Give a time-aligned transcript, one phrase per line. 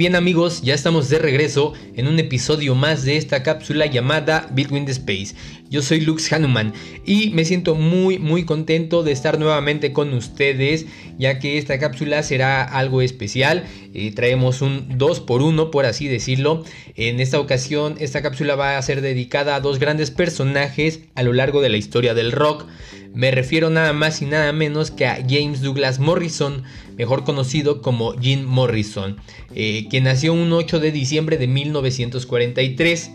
[0.00, 4.86] Bien amigos, ya estamos de regreso en un episodio más de esta cápsula llamada Between
[4.86, 5.34] the Space.
[5.68, 6.72] Yo soy Lux Hanuman
[7.04, 10.86] y me siento muy muy contento de estar nuevamente con ustedes
[11.18, 13.64] ya que esta cápsula será algo especial.
[13.92, 16.64] Eh, traemos un 2 por 1 por así decirlo.
[16.96, 21.34] En esta ocasión esta cápsula va a ser dedicada a dos grandes personajes a lo
[21.34, 22.64] largo de la historia del rock.
[23.12, 26.62] Me refiero nada más y nada menos que a James Douglas Morrison,
[27.00, 29.16] mejor conocido como Jim Morrison,
[29.54, 33.10] eh, quien nació un 8 de diciembre de 1943.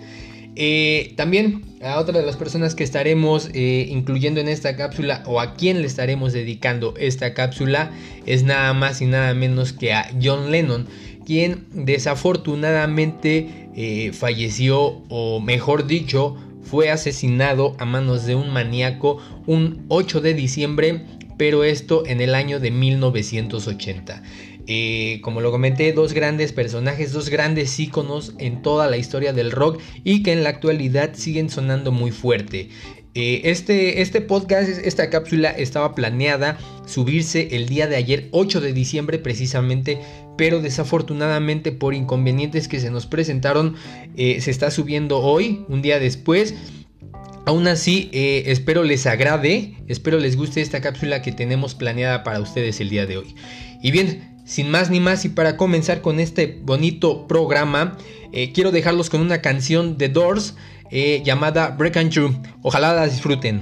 [0.55, 5.39] Eh, también a otra de las personas que estaremos eh, incluyendo en esta cápsula o
[5.39, 7.91] a quien le estaremos dedicando esta cápsula
[8.25, 10.87] es nada más y nada menos que a John Lennon,
[11.23, 20.21] quien desafortunadamente falleció o mejor dicho fue asesinado a manos de un maníaco un 8
[20.21, 21.05] de diciembre,
[21.37, 24.23] pero esto en el año de 1980.
[24.67, 29.51] Eh, como lo comenté, dos grandes personajes, dos grandes íconos en toda la historia del
[29.51, 32.69] rock y que en la actualidad siguen sonando muy fuerte.
[33.17, 38.73] Eh, este, este podcast, esta cápsula estaba planeada subirse el día de ayer, 8 de
[38.73, 39.99] diciembre precisamente,
[40.37, 43.75] pero desafortunadamente por inconvenientes que se nos presentaron,
[44.17, 46.55] eh, se está subiendo hoy, un día después.
[47.45, 52.39] Aún así, eh, espero les agrade, espero les guste esta cápsula que tenemos planeada para
[52.39, 53.35] ustedes el día de hoy.
[53.81, 57.97] Y bien, sin más ni más y para comenzar con este bonito programa,
[58.53, 60.55] quiero dejarlos con una canción de Doors
[60.91, 62.31] eh, llamada Break and True.
[62.61, 63.61] Ojalá la disfruten.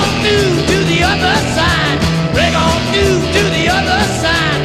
[0.00, 1.98] on through to the other side.
[2.32, 4.59] Break on through to the other side.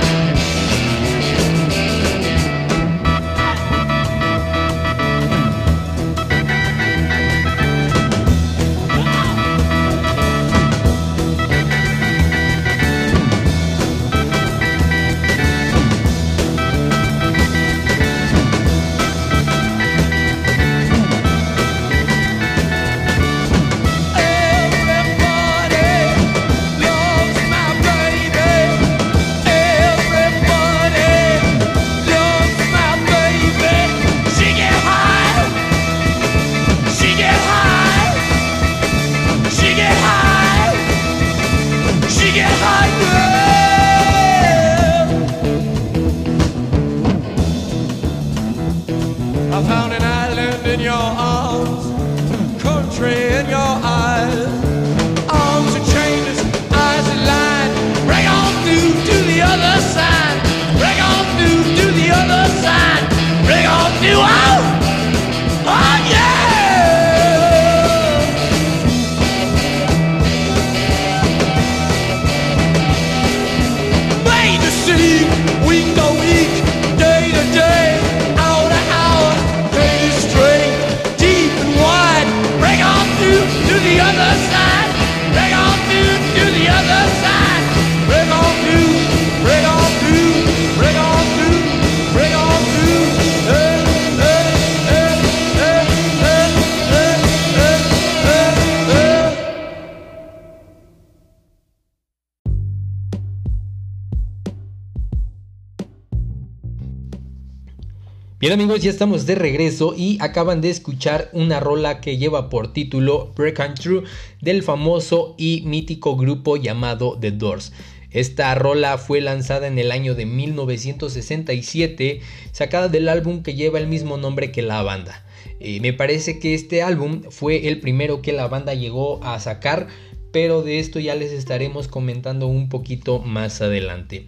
[108.46, 112.74] Bien amigos, ya estamos de regreso y acaban de escuchar una rola que lleva por
[112.74, 114.04] título Break and True
[114.40, 117.74] del famoso y mítico grupo llamado The Doors.
[118.12, 122.22] Esta rola fue lanzada en el año de 1967,
[122.52, 125.26] sacada del álbum que lleva el mismo nombre que la banda.
[125.60, 129.88] Eh, me parece que este álbum fue el primero que la banda llegó a sacar,
[130.32, 134.28] pero de esto ya les estaremos comentando un poquito más adelante.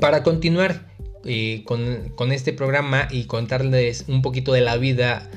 [0.00, 0.91] Para continuar,
[1.64, 5.30] con, este programa y contarles un poquito de la vida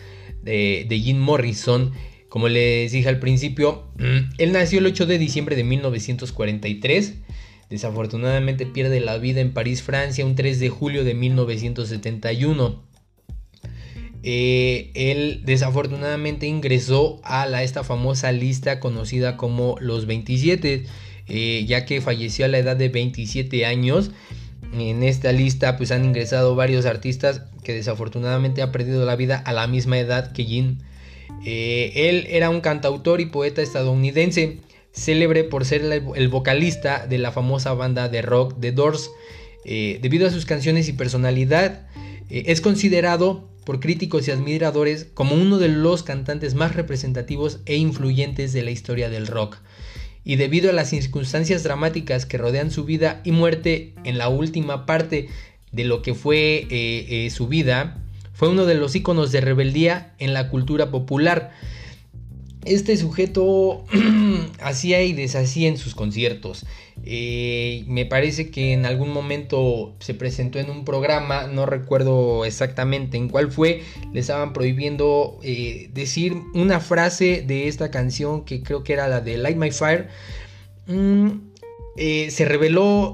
[0.43, 1.91] de, Jim Morrison.
[2.29, 3.87] Como les dije al principio,
[4.37, 7.15] él nació el 8 de diciembre de 1943.
[7.69, 12.83] Desafortunadamente pierde la vida en París, Francia, un 3 de julio de 1971.
[14.23, 20.85] eh, él desafortunadamente ingresó a la, esta famosa lista conocida como los 27,
[21.27, 24.11] eh, ya que falleció a la edad de 27 años.
[24.80, 29.54] En esta lista pues han ingresado varios artistas que desafortunadamente han perdido la vida a
[29.54, 30.80] la misma edad que Jim.
[31.45, 34.60] Eh, él era un cantautor y poeta estadounidense,
[34.92, 39.12] célebre por ser el vocalista de la famosa banda de rock The Doors.
[39.66, 41.88] debido a sus canciones y personalidad,
[42.30, 48.54] es considerado por críticos y admiradores como uno de los cantantes más representativos e influyentes
[48.54, 49.57] de la historia del rock.
[50.25, 54.88] Y debido a las circunstancias dramáticas que rodean su vida y muerte en la última
[54.88, 55.30] parte
[55.72, 58.01] de lo que fue eh, eh, su vida,
[58.33, 61.51] fue uno de los íconos de rebeldía en la cultura popular.
[62.65, 63.85] Este sujeto
[64.59, 66.65] hacía y deshacía en sus conciertos.
[67.03, 73.17] Eh, me parece que en algún momento se presentó en un programa, no recuerdo exactamente
[73.17, 78.83] en cuál fue, le estaban prohibiendo eh, decir una frase de esta canción que creo
[78.83, 80.07] que era la de Light My Fire.
[80.88, 81.29] Mm,
[81.97, 83.13] eh, se reveló,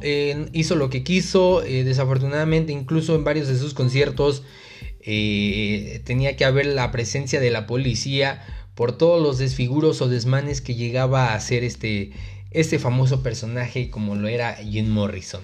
[0.53, 4.44] hizo lo que quiso, desafortunadamente incluso en varios de sus conciertos
[5.03, 8.44] tenía que haber la presencia de la policía
[8.75, 12.12] por todos los desfiguros o desmanes que llegaba a hacer este,
[12.51, 15.41] este famoso personaje como lo era Jim Morrison.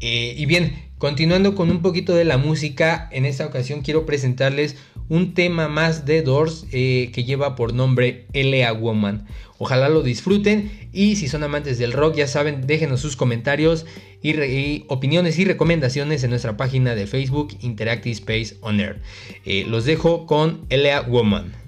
[0.00, 4.76] Eh, y bien, continuando con un poquito de la música, en esta ocasión quiero presentarles
[5.08, 8.72] un tema más de Doors eh, que lleva por nombre L.A.
[8.72, 9.26] Woman.
[9.58, 13.86] Ojalá lo disfruten y si son amantes del rock ya saben, déjenos sus comentarios
[14.22, 19.02] y, opiniones y recomendaciones en nuestra página de Facebook Interactive Space On Air.
[19.44, 21.02] Eh, los dejo con L.A.
[21.02, 21.61] Woman.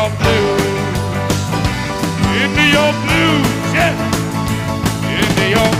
[0.00, 1.40] your blues.
[2.40, 3.92] Into your blues, yeah.
[5.18, 5.79] Into your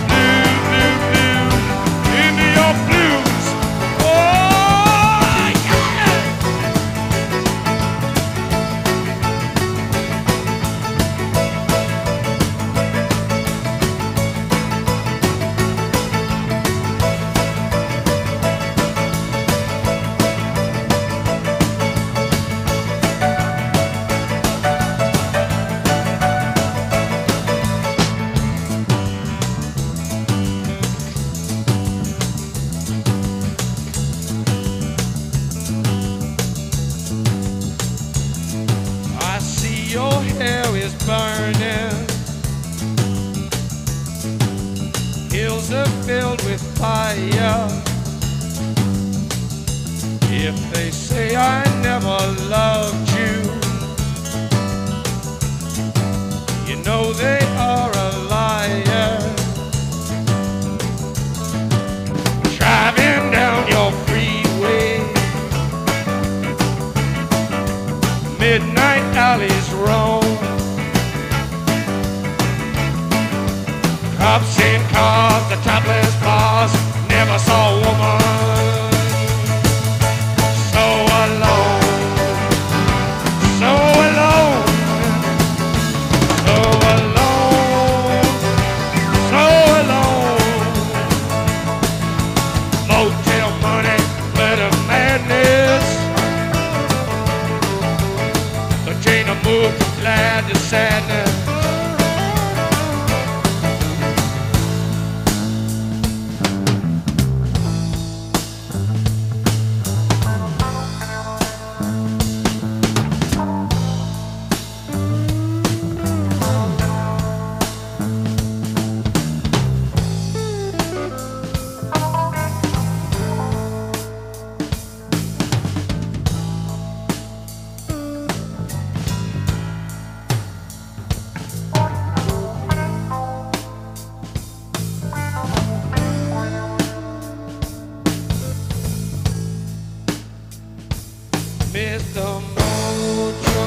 [141.73, 142.43] Mr.
[142.57, 143.67] Mojo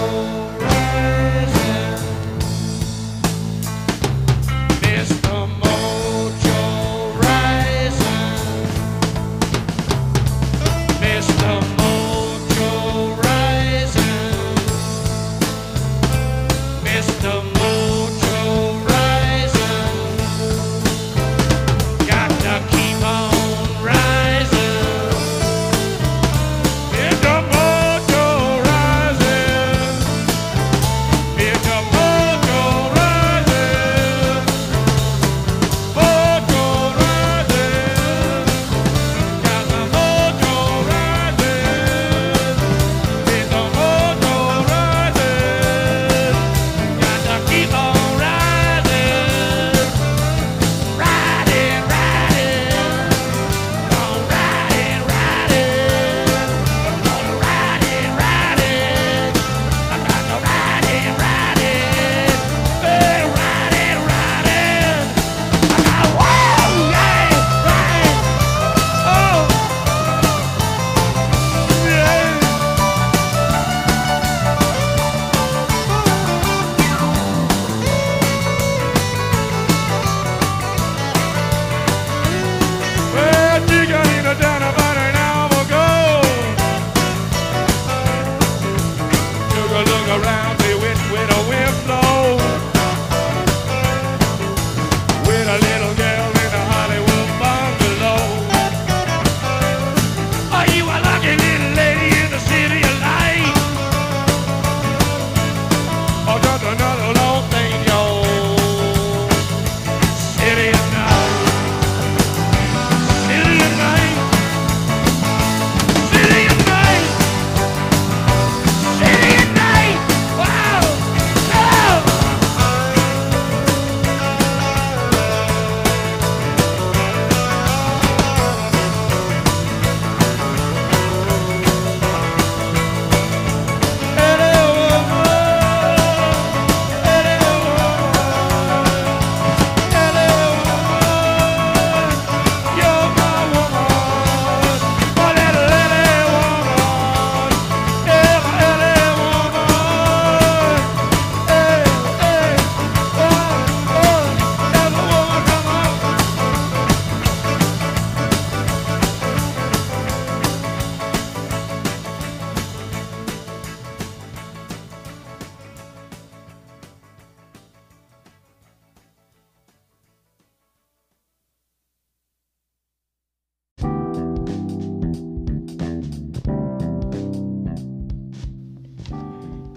[0.59, 1.52] Rising.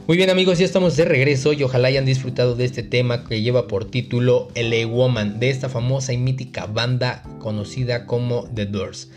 [0.07, 3.43] Muy bien amigos, ya estamos de regreso y ojalá hayan disfrutado de este tema que
[3.43, 9.11] lleva por título LA Woman, de esta famosa y mítica banda conocida como The Doors.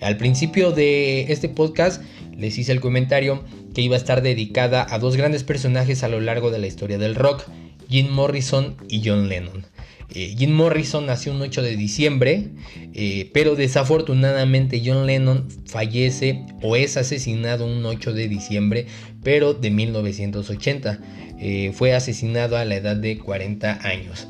[0.00, 2.02] Al principio de este podcast
[2.34, 3.44] les hice el comentario
[3.74, 6.96] que iba a estar dedicada a dos grandes personajes a lo largo de la historia
[6.96, 7.44] del rock,
[7.90, 9.66] Jim Morrison y John Lennon.
[10.12, 12.48] Eh, Jim Morrison nació un 8 de diciembre,
[12.94, 18.86] eh, pero desafortunadamente John Lennon fallece o es asesinado un 8 de diciembre,
[19.22, 20.98] pero de 1980.
[21.42, 24.28] Eh, fue asesinado a la edad de 40 años.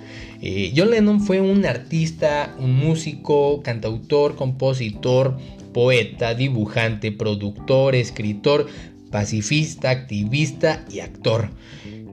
[0.74, 5.36] John Lennon fue un artista, un músico, cantautor, compositor,
[5.74, 8.66] poeta, dibujante, productor, escritor,
[9.10, 11.50] pacifista, activista y actor.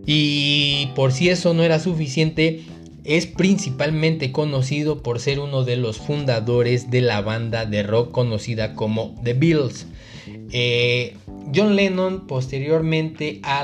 [0.05, 2.63] Y por si eso no era suficiente,
[3.03, 8.74] es principalmente conocido por ser uno de los fundadores de la banda de rock conocida
[8.74, 9.88] como The Beatles.
[10.51, 11.15] Eh,
[11.53, 13.63] John Lennon posteriormente a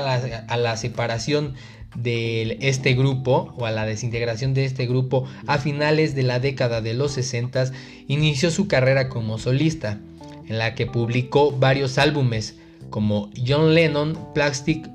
[0.56, 1.54] la, separación
[1.96, 6.80] de este grupo o a la desintegración de este grupo a finales de la década
[6.80, 7.70] de los 60
[8.08, 10.00] inició su carrera como solista
[10.48, 12.56] en la que publicó varios álbumes
[12.90, 14.88] como John Lennon Plastic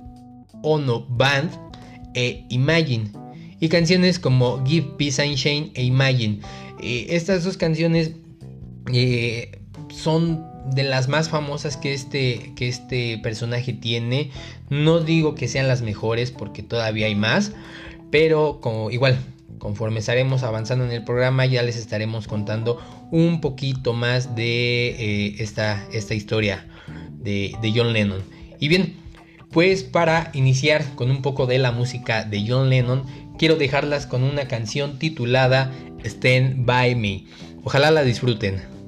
[0.62, 1.52] Ono Band
[2.14, 3.12] e Imagine
[3.60, 6.40] y canciones como Give Peace and Shane e Imagine.
[6.82, 8.12] Eh, estas dos canciones
[8.94, 14.32] eh, son de las más famosas que este, que este personaje tiene.
[14.70, 17.52] No digo que sean las mejores porque todavía hay más,
[18.12, 19.18] pero como igual
[19.60, 25.36] conforme estaremos avanzando en el programa ya les estaremos contando un poquito más de eh,
[25.40, 26.66] esta, esta historia
[27.12, 28.24] de, de John Lennon.
[28.60, 28.96] Y bien,
[29.52, 33.04] pues para iniciar con un poco de la música de John Lennon,
[33.38, 35.72] quiero dejarlas con una canción titulada
[36.04, 37.26] Stand By Me.
[37.64, 38.79] Ojalá la disfruten.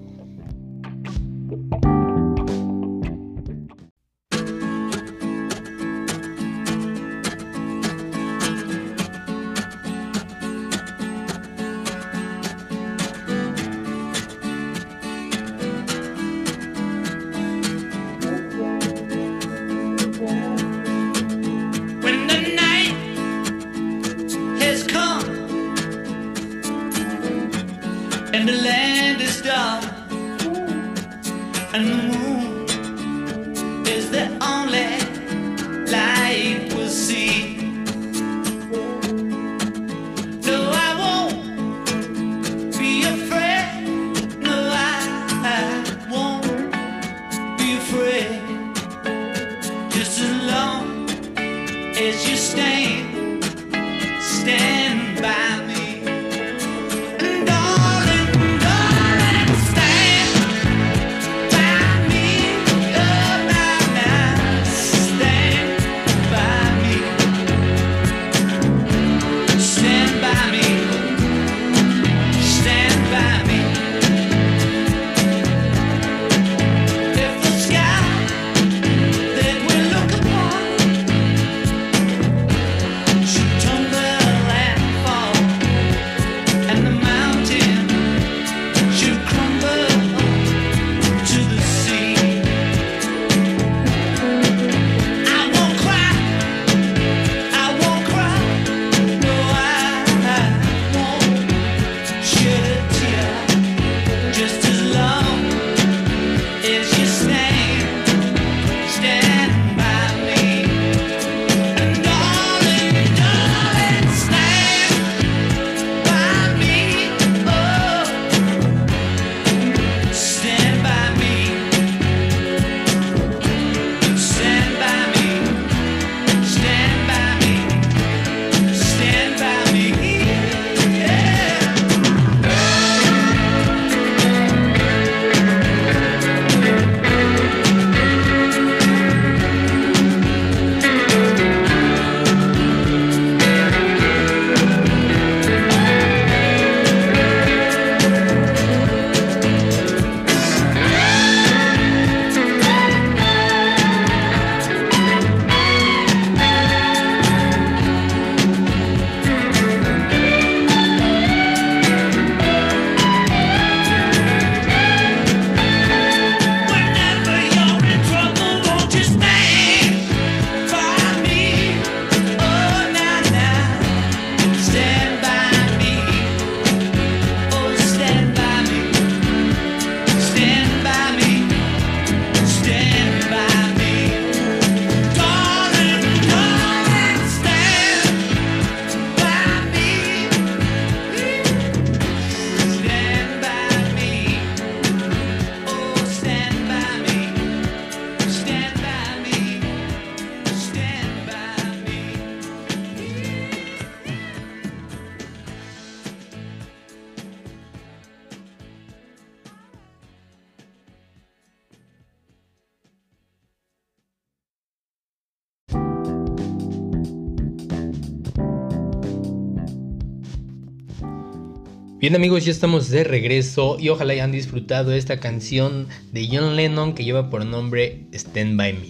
[222.01, 226.95] Bien amigos, ya estamos de regreso y ojalá hayan disfrutado esta canción de John Lennon
[226.95, 228.87] que lleva por nombre Stand By Me.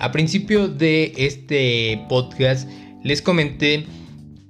[0.00, 2.68] A principio de este podcast
[3.04, 3.86] les comenté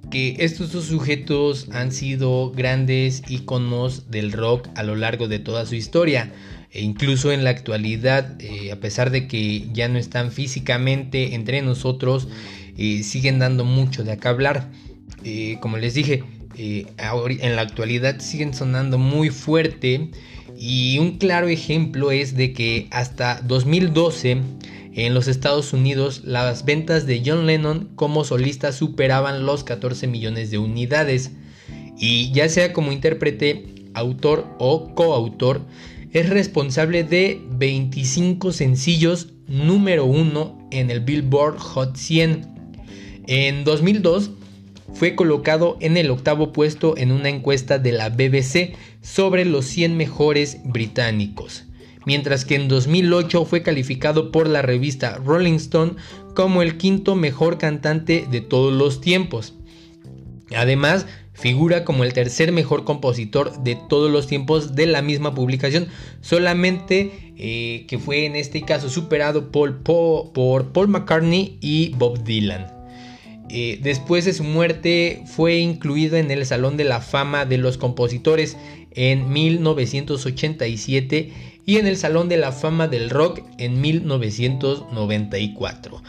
[0.09, 5.67] que estos dos sujetos han sido grandes iconos del rock a lo largo de toda
[5.67, 6.33] su historia
[6.71, 11.61] e incluso en la actualidad, eh, a pesar de que ya no están físicamente entre
[11.61, 12.29] nosotros,
[12.79, 14.71] eh, siguen dando mucho de acá hablar.
[15.23, 16.23] Eh, como les dije,
[16.57, 20.09] en la actualidad siguen sonando muy fuerte
[20.57, 24.37] y un claro ejemplo es de que hasta 2012
[24.93, 30.51] en los Estados Unidos las ventas de John Lennon como solista superaban los 14 millones
[30.51, 31.31] de unidades
[31.97, 35.61] y ya sea como intérprete, autor o coautor,
[36.11, 42.47] es responsable de 25 sencillos número 1 en el Billboard Hot 100.
[43.27, 44.31] En 2002
[44.95, 49.97] fue colocado en el octavo puesto en una encuesta de la BBC sobre los 100
[49.97, 51.65] mejores británicos,
[52.05, 55.95] mientras que en 2008 fue calificado por la revista Rolling Stone
[56.33, 59.53] como el quinto mejor cantante de todos los tiempos.
[60.55, 65.87] Además, figura como el tercer mejor compositor de todos los tiempos de la misma publicación,
[66.21, 72.74] solamente eh, que fue en este caso superado por, por Paul McCartney y Bob Dylan.
[73.49, 77.77] Eh, después de su muerte fue incluido en el Salón de la Fama de los
[77.77, 78.57] Compositores
[78.91, 81.31] en 1987
[81.65, 86.01] y en el Salón de la Fama del Rock en 1994.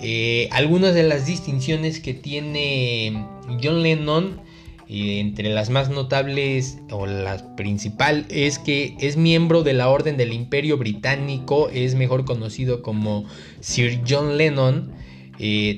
[0.00, 3.26] Eh, algunas de las distinciones que tiene
[3.62, 4.40] John Lennon,
[4.88, 10.16] eh, entre las más notables o la principal, es que es miembro de la Orden
[10.16, 13.26] del Imperio Británico, es mejor conocido como
[13.60, 14.96] Sir John Lennon.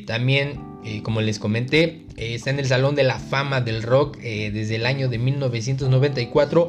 [0.06, 0.69] También,
[1.02, 5.08] como les comenté, está en el Salón de la Fama del Rock desde el año
[5.08, 6.68] de 1994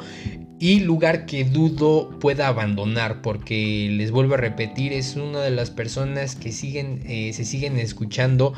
[0.62, 5.72] y lugar que dudo pueda abandonar porque les vuelvo a repetir es una de las
[5.72, 8.54] personas que siguen eh, se siguen escuchando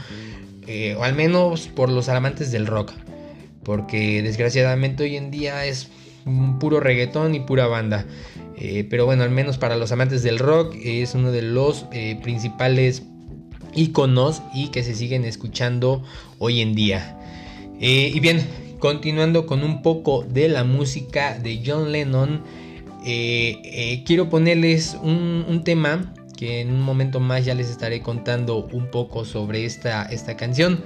[0.67, 2.91] eh, o al menos por los amantes del rock
[3.63, 5.87] porque desgraciadamente hoy en día es
[6.59, 8.05] puro reggaetón y pura banda.
[8.57, 11.85] Eh, pero bueno al menos para los amantes del rock es uno de los
[12.21, 13.03] principales
[13.75, 16.03] y que se siguen escuchando
[16.39, 17.19] hoy en día
[17.79, 18.47] y bien
[18.83, 22.41] Continuando con un poco de la música de John Lennon,
[23.05, 28.57] eh, eh, quiero ponerles un, tema que en un momento más ya les estaré contando
[28.57, 30.83] un poco sobre esta, esta canción.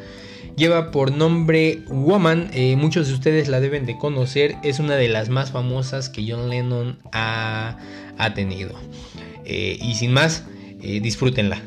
[0.56, 5.08] Lleva por nombre Woman, eh, muchos de ustedes la deben de conocer, es una de
[5.08, 7.80] las más famosas que John Lennon ha,
[8.20, 8.76] ha tenido.
[9.44, 10.44] y sin más,
[10.80, 11.64] disfrútenla.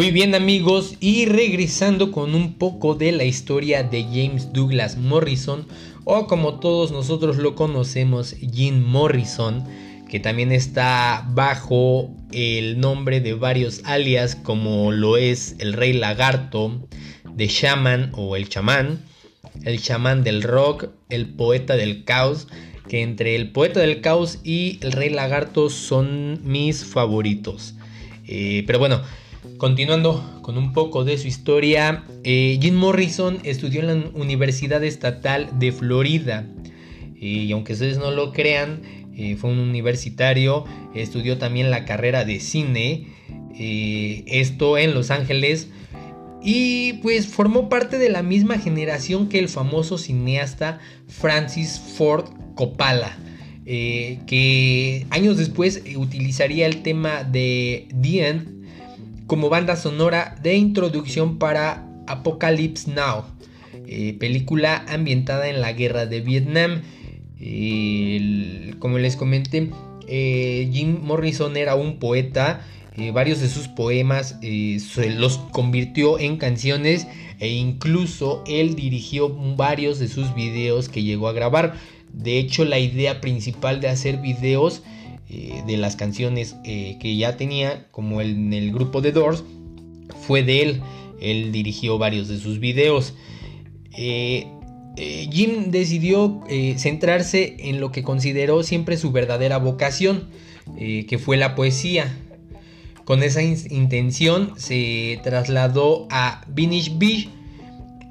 [0.00, 5.66] Muy bien amigos, y regresando con un poco de la historia de James Douglas Morrison,
[6.04, 9.62] o como todos nosotros lo conocemos, Jim Morrison,
[10.08, 16.88] que también está bajo el nombre de varios alias como lo es el Rey Lagarto,
[17.36, 19.02] The Shaman o el Chamán,
[19.64, 22.48] el Chamán del Rock, el Poeta del Caos,
[22.88, 27.74] que entre el Poeta del Caos y el Rey Lagarto son mis favoritos.
[28.26, 29.02] Eh, pero bueno,
[29.56, 35.48] continuando con un poco de su historia, eh, Jim Morrison estudió en la Universidad Estatal
[35.58, 36.46] de Florida.
[37.18, 38.82] Y aunque ustedes no lo crean,
[39.16, 43.08] eh, fue un universitario, estudió también la carrera de cine,
[43.58, 45.68] eh, esto en Los Ángeles.
[46.42, 53.18] Y pues formó parte de la misma generación que el famoso cineasta Francis Ford Coppola,
[53.66, 58.59] que años después utilizaría el tema de The End
[59.30, 63.26] como banda sonora de introducción para Apocalypse Now,
[63.86, 66.82] eh, película ambientada en la guerra de Vietnam.
[68.80, 69.70] Como les comenté,
[70.08, 72.66] eh, Jim Morrison era un poeta.
[72.96, 77.06] eh, varios de sus poemas se los convirtió en canciones
[77.38, 81.74] e incluso él dirigió varios de sus videos que llegó a grabar.
[82.12, 84.82] De hecho, la idea principal de hacer videos
[85.30, 89.44] eh, de las canciones eh, que ya tenía, como en el grupo de Doors,
[90.26, 90.80] fue de él.
[91.20, 93.14] Él dirigió varios de sus videos.
[93.96, 94.46] Eh,
[94.96, 96.40] Jim decidió
[96.76, 100.28] centrarse en lo que consideró siempre su verdadera vocación,
[100.76, 102.18] que fue la poesía.
[103.04, 107.28] Con esa in- intención se trasladó a Venice Beach,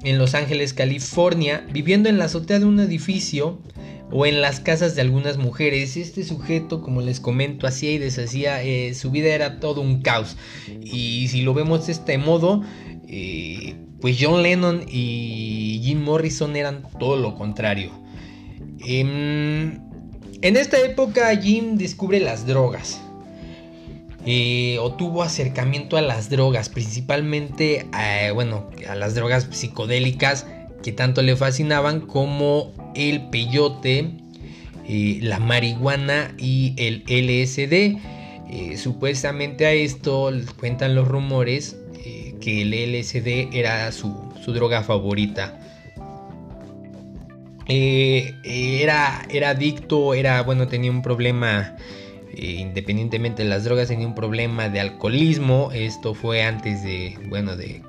[0.02, 3.60] en Los Ángeles, California, viviendo en la azotea de un edificio
[4.12, 5.96] o en las casas de algunas mujeres.
[5.96, 10.36] Este sujeto, como les comento, hacía y deshacía, eh, su vida era todo un caos.
[10.82, 12.62] Y si lo vemos de este modo,
[13.08, 17.90] eh, pues John Lennon y Jim Morrison eran todo lo contrario.
[18.84, 19.78] Em,
[20.42, 23.00] en esta época Jim descubre las drogas.
[24.26, 27.86] Eh, o tuvo acercamiento a las drogas, principalmente
[28.34, 30.44] bueno, a las drogas psicodélicas
[30.82, 34.10] que tanto le fascinaban como el peyote,
[34.88, 37.98] eh, la marihuana y el LSD.
[38.52, 44.82] Eh, supuestamente a esto cuentan los rumores eh, que el LSD era su, su droga
[44.82, 45.58] favorita.
[47.72, 51.76] Era, era adicto, era, bueno, tenía un problema,
[52.36, 55.70] independientemente de las drogas, tenía un problema de alcoholismo.
[55.72, 57.80] Esto fue antes de, bueno, de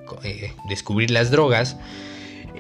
[0.70, 1.78] descubrir las drogas.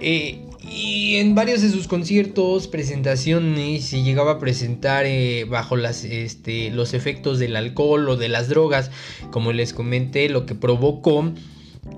[0.01, 6.71] Eh, y en varios de sus conciertos, presentaciones, se llegaba a presentar eh, bajo este,
[6.71, 8.89] los efectos del alcohol o de las drogas,
[9.31, 11.31] como les comenté, lo que provocó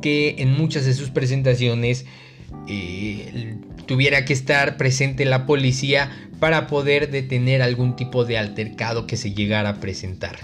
[0.01, 2.05] que en muchas de sus presentaciones
[2.67, 9.17] eh, tuviera que estar presente la policía para poder detener algún tipo de altercado que
[9.17, 10.37] se llegara a presentar.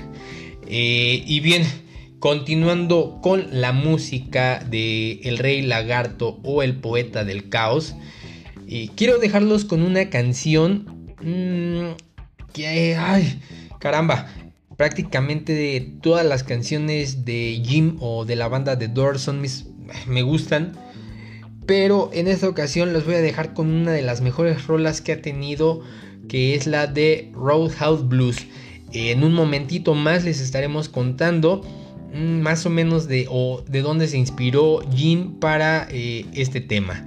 [0.71, 1.63] Y bien,
[2.19, 7.95] continuando con la música de El Rey Lagarto o El Poeta del Caos,
[8.67, 11.95] eh, quiero dejarlos con una canción mmm,
[12.53, 13.41] que, ay,
[13.79, 14.27] caramba,
[14.77, 19.65] prácticamente de todas las canciones de Jim o de la banda de Doors son mis,
[20.07, 20.73] me gustan.
[21.65, 25.11] Pero en esta ocasión los voy a dejar con una de las mejores rolas que
[25.11, 25.83] ha tenido,
[26.27, 28.47] que es la de Roadhouse Blues.
[28.91, 31.78] En un momentito más les estaremos contando mm,
[32.13, 37.05] más o menos de, o de dónde se inspiró Jim para eh, este tema.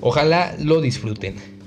[0.00, 1.59] Ojalá lo disfruten.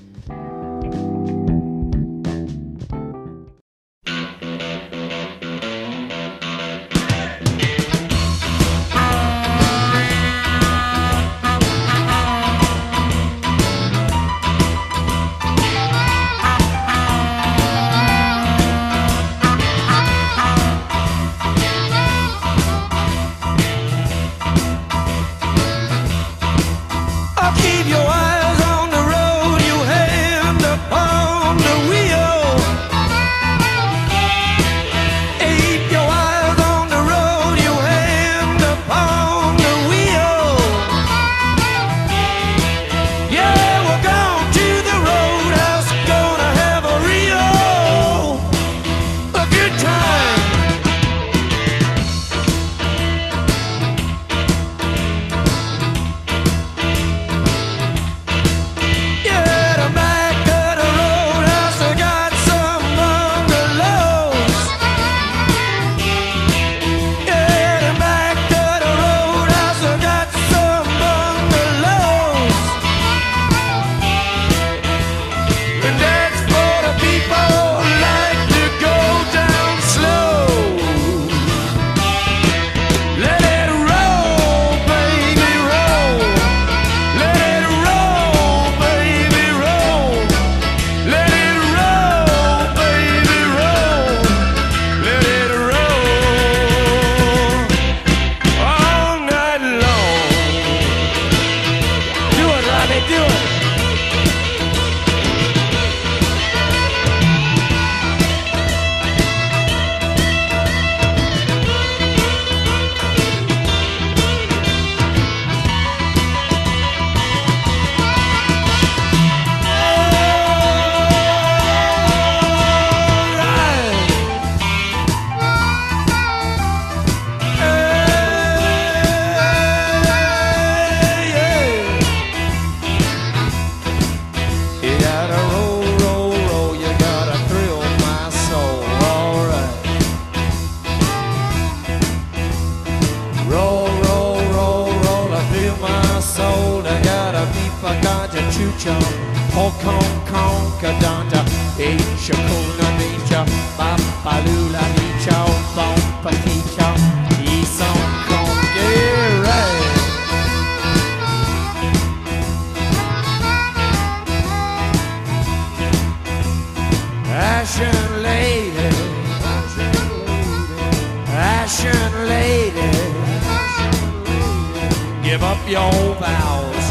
[175.92, 176.86] your vows.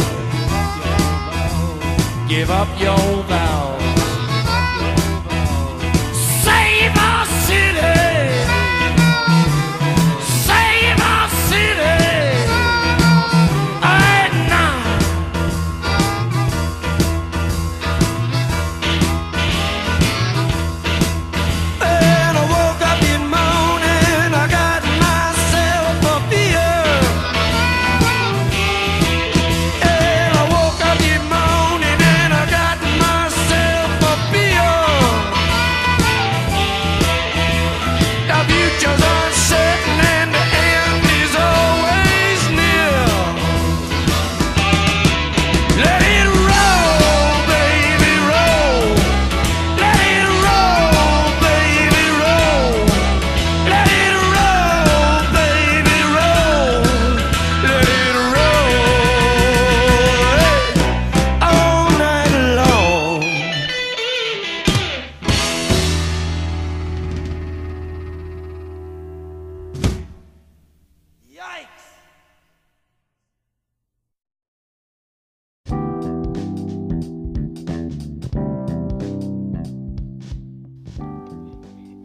[2.28, 3.81] Give up your vows.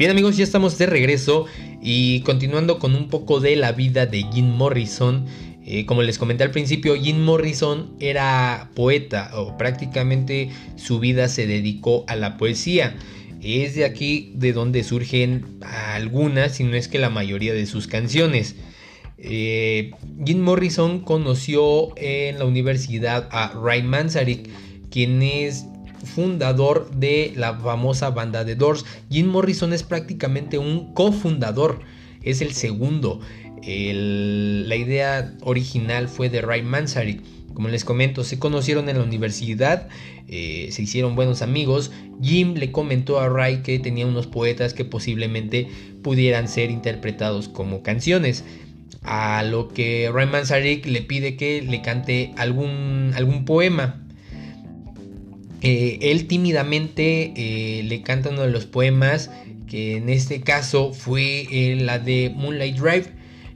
[0.08, 1.48] Bien amigos, ya estamos de regreso
[1.82, 5.26] y continuando con un poco de la vida de Jim Morrison.
[5.66, 11.46] Eh, como les comenté al principio, Jim Morrison era poeta o prácticamente su vida se
[11.46, 12.96] dedicó a la poesía.
[13.42, 17.88] Es de aquí de donde surgen algunas, si no es que la mayoría de sus
[17.88, 18.56] canciones.
[19.18, 19.92] Eh,
[20.26, 24.48] Jim Morrison conoció en la universidad a Ray Manzarek,
[24.90, 25.66] quien es
[26.04, 28.86] fundador de la famosa banda de Doors.
[29.10, 31.80] Jim Morrison es prácticamente un cofundador,
[32.24, 33.20] es el segundo.
[33.64, 37.22] la idea original fue de Ray Manzarek.
[37.54, 39.88] Como les comento, se conocieron en la universidad,
[40.28, 41.92] eh, se hicieron buenos amigos.
[42.22, 45.68] Jim le comentó a Ray que tenía unos poetas que posiblemente
[46.04, 48.44] pudieran ser interpretados como canciones.
[49.02, 54.07] A lo que Ray Manzarek le pide que le cante algún, algún poema.
[55.62, 59.32] Eh, él tímidamente eh, le canta uno de los poemas
[59.68, 63.06] que en este caso fue la de Moonlight Drive,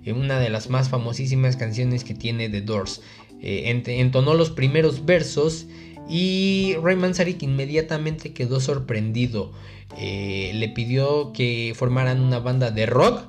[0.07, 3.01] una de las más famosísimas canciones que tiene The Doors.
[3.41, 5.67] Eh, entonó los primeros versos
[6.09, 9.53] y Ray Manzarek inmediatamente quedó sorprendido.
[9.97, 13.23] Eh, le pidió que formaran una banda de rock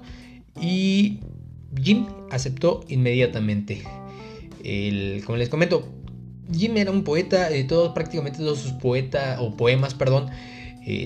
[0.60, 1.20] y
[1.80, 3.82] Jim aceptó inmediatamente.
[5.24, 5.88] como les comento,
[6.50, 10.30] Jim era un poeta, eh, todos, prácticamente todos sus poetas o poemas, perdón,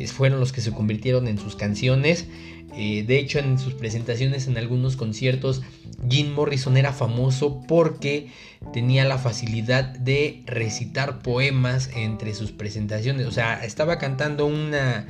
[0.06, 2.26] fueron los que se convirtieron en sus canciones.
[2.74, 5.62] de hecho, en sus presentaciones en algunos conciertos
[6.08, 8.28] Jim Morrison era famoso porque
[8.72, 13.26] tenía la facilidad de recitar poemas entre sus presentaciones.
[13.26, 15.06] O sea, estaba cantando una,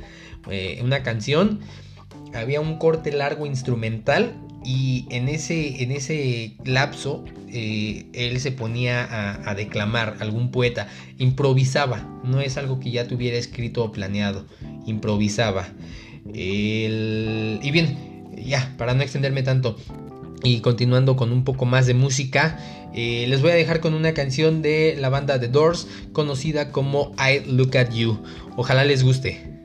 [0.49, 1.59] eh, una canción,
[2.33, 4.33] había un corte largo instrumental
[4.67, 12.05] y en ese, en ese lapso eh, él se ponía a, declamar algún poeta, improvisaba,
[12.25, 14.45] no es algo que ya tuviera escrito o planeado,
[14.85, 15.69] improvisaba.
[16.33, 19.77] y bien, ya, para no extenderme tanto,
[20.43, 22.59] y continuando con un poco más de música,
[22.93, 27.15] eh, les voy a dejar con una canción de la banda The Doors conocida como
[27.17, 28.19] I Look at You.
[28.57, 29.56] Ojalá les guste.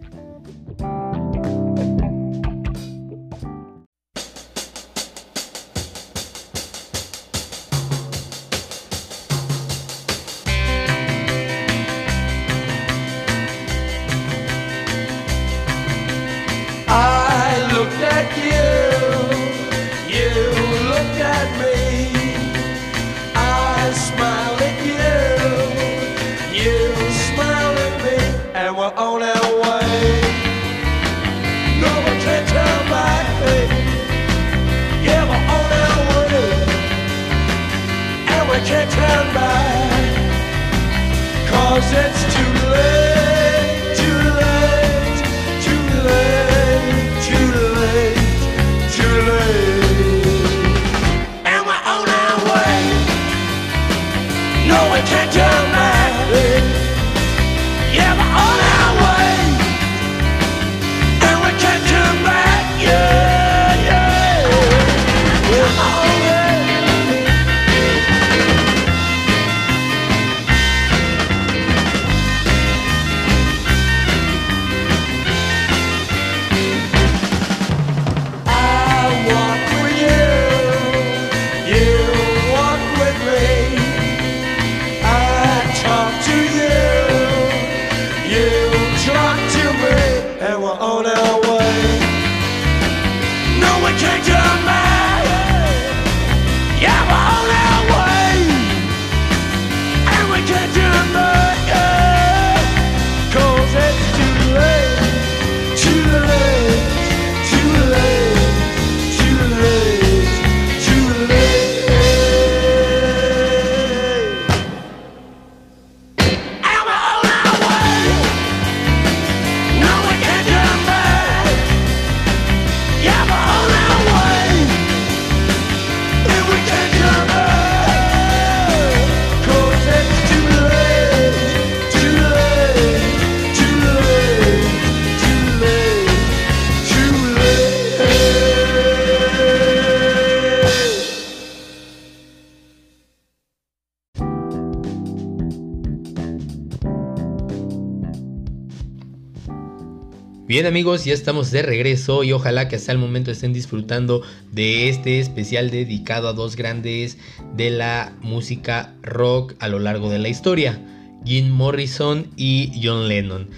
[150.62, 154.88] Bien amigos, ya estamos de regreso y ojalá que hasta el momento estén disfrutando de
[154.88, 157.18] este especial dedicado a dos grandes
[157.56, 160.80] de la música rock a lo largo de la historia,
[161.24, 163.48] Jim Morrison y John Lennon,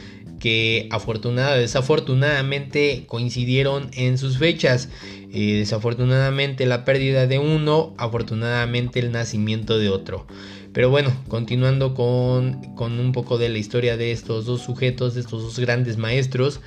[0.41, 4.89] que afortunadamente, desafortunadamente coincidieron en sus fechas.
[5.31, 10.27] Eh, desafortunadamente la pérdida de uno, afortunadamente el nacimiento de otro.
[10.75, 15.45] Pero bueno, continuando con, un poco de la historia de estos dos sujetos, de estos
[15.45, 16.61] dos grandes maestros,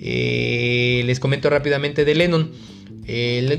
[0.00, 2.52] eh, les comento rápidamente de Lennon.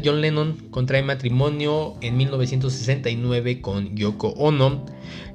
[0.03, 4.85] John Lennon contrae matrimonio en 1969 con Yoko Ono,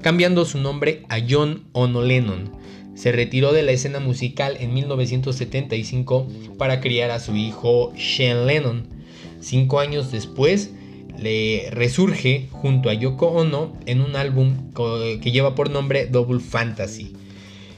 [0.01, 2.51] cambiando su nombre a John Ono Lennon.
[2.95, 8.87] Se retiró de la escena musical en 1975 para criar a su hijo Sean Lennon.
[9.41, 10.71] Cinco años después,
[11.19, 17.13] le resurge junto a Yoko Ono en un álbum que lleva por nombre Double Fantasy.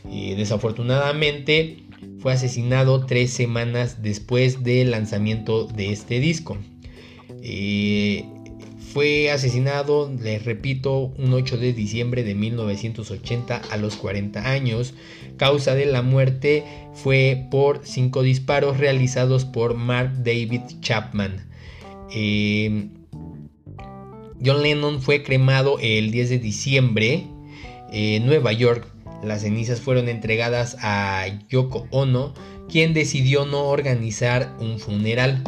[0.05, 1.79] desafortunadamente
[2.21, 6.57] fue asesinado tres semanas después del lanzamiento de este disco.
[8.97, 14.95] Fue asesinado, les repito, un 8 de diciembre de 1980 a los 40 años.
[15.37, 16.65] Causa de la muerte
[16.95, 21.47] fue por cinco disparos realizados por Mark David Chapman.
[22.11, 22.89] Eh,
[24.47, 27.27] John Lennon fue cremado el 10 de diciembre
[27.91, 28.87] en Nueva York.
[29.25, 32.33] Las cenizas fueron entregadas a Yoko Ono,
[32.69, 35.43] quien decidió no organizar un funeral,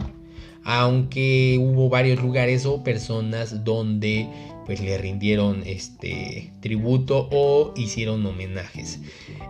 [0.65, 4.29] aunque hubo varios lugares o personas donde
[4.67, 8.99] pues le rindieron este tributo o hicieron homenajes.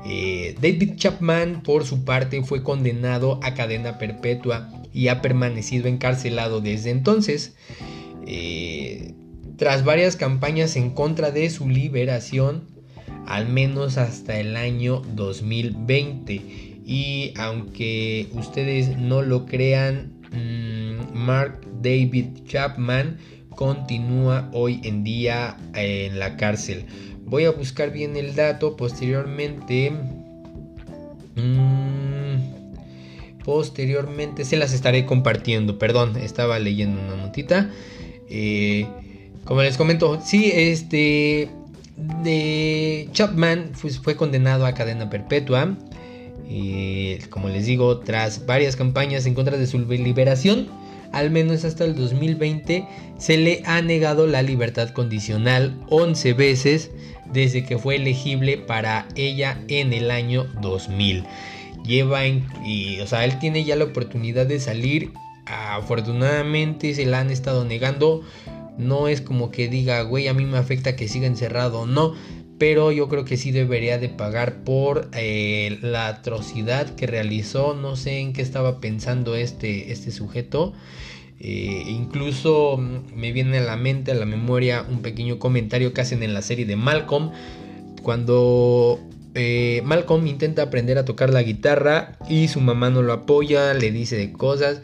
[0.06, 6.60] Eh, David Chapman por su parte fue condenado a cadena perpetua y ha permanecido encarcelado
[6.60, 7.56] desde entonces.
[8.26, 9.14] Eh,
[9.58, 12.62] tras varias campañas en contra de su liberación,
[13.26, 16.34] al menos hasta el año 2020.
[16.86, 23.18] Y aunque ustedes no lo crean, mm, Mark David Chapman
[23.50, 26.86] continúa hoy en día en la cárcel.
[27.24, 29.90] Voy a buscar bien el dato posteriormente.
[31.34, 32.36] Mm,
[33.44, 35.80] posteriormente se las estaré compartiendo.
[35.80, 37.70] Perdón, estaba leyendo una notita.
[38.30, 38.86] Eh,
[39.48, 41.48] como les comento, sí, este
[42.22, 45.74] de Chapman pues, fue condenado a cadena perpetua.
[46.46, 50.68] Y como les digo, tras varias campañas en contra de su liberación,
[51.12, 52.86] al menos hasta el 2020,
[53.16, 56.90] se le ha negado la libertad condicional 11 veces
[57.32, 61.24] desde que fue elegible para ella en el año 2000.
[61.86, 65.10] Lleva y, o sea, él tiene ya la oportunidad de salir.
[65.46, 68.22] Afortunadamente se la han estado negando
[68.78, 72.14] no es como que diga, güey, a mí me afecta que siga encerrado, no.
[72.58, 77.74] Pero yo creo que sí debería de pagar por eh, la atrocidad que realizó.
[77.74, 80.72] No sé en qué estaba pensando este, este sujeto.
[81.40, 86.00] Eh, incluso mm, me viene a la mente, a la memoria, un pequeño comentario que
[86.00, 87.30] hacen en la serie de Malcolm.
[88.02, 89.00] Cuando
[89.34, 93.92] eh, Malcolm intenta aprender a tocar la guitarra y su mamá no lo apoya, le
[93.92, 94.82] dice de cosas.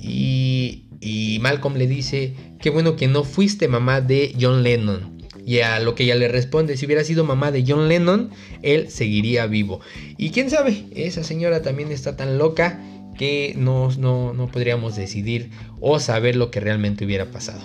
[0.00, 5.14] Y, y Malcolm le dice, qué bueno que no fuiste mamá de John Lennon.
[5.46, 8.30] Y a lo que ella le responde, si hubiera sido mamá de John Lennon,
[8.62, 9.80] él seguiría vivo.
[10.16, 12.80] Y quién sabe, esa señora también está tan loca
[13.18, 17.60] que no, no, podríamos decidir o saber lo que realmente hubiera pasado.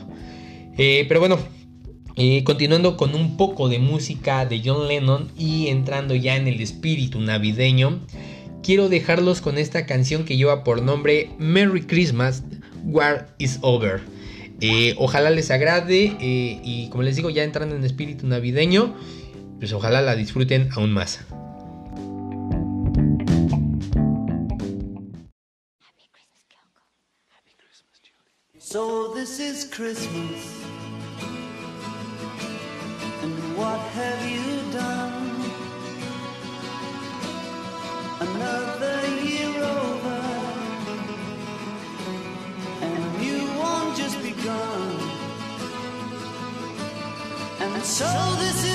[0.78, 1.40] Eh, pero bueno,
[2.16, 6.60] eh, continuando con un poco de música de John Lennon y entrando ya en el
[6.62, 8.02] espíritu navideño,
[8.62, 12.44] quiero dejarlos con esta canción que lleva por nombre Merry Christmas
[12.84, 14.02] War is Over.
[14.62, 18.96] Eh, ojalá les agrade eh, y como les digo ya entrando en espíritu navideño,
[19.60, 21.20] pues ojalá la disfruten aún más.
[28.58, 30.60] So this is Christmas.
[33.24, 35.30] And what have you done?
[38.20, 39.29] Another year
[44.50, 45.00] begun.
[47.60, 48.06] And so
[48.40, 48.69] this is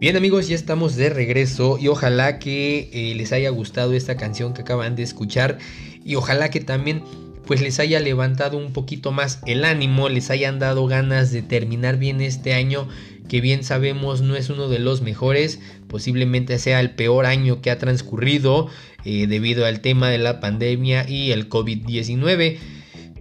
[0.00, 4.54] Bien amigos, ya estamos de regreso y ojalá que eh, les haya gustado esta canción
[4.54, 5.58] que acaban de escuchar
[6.04, 7.02] y ojalá que también
[7.48, 11.96] pues les haya levantado un poquito más el ánimo, les hayan dado ganas de terminar
[11.96, 12.86] bien este año
[13.28, 17.72] que bien sabemos no es uno de los mejores, posiblemente sea el peor año que
[17.72, 18.68] ha transcurrido
[19.04, 22.58] eh, debido al tema de la pandemia y el COVID-19.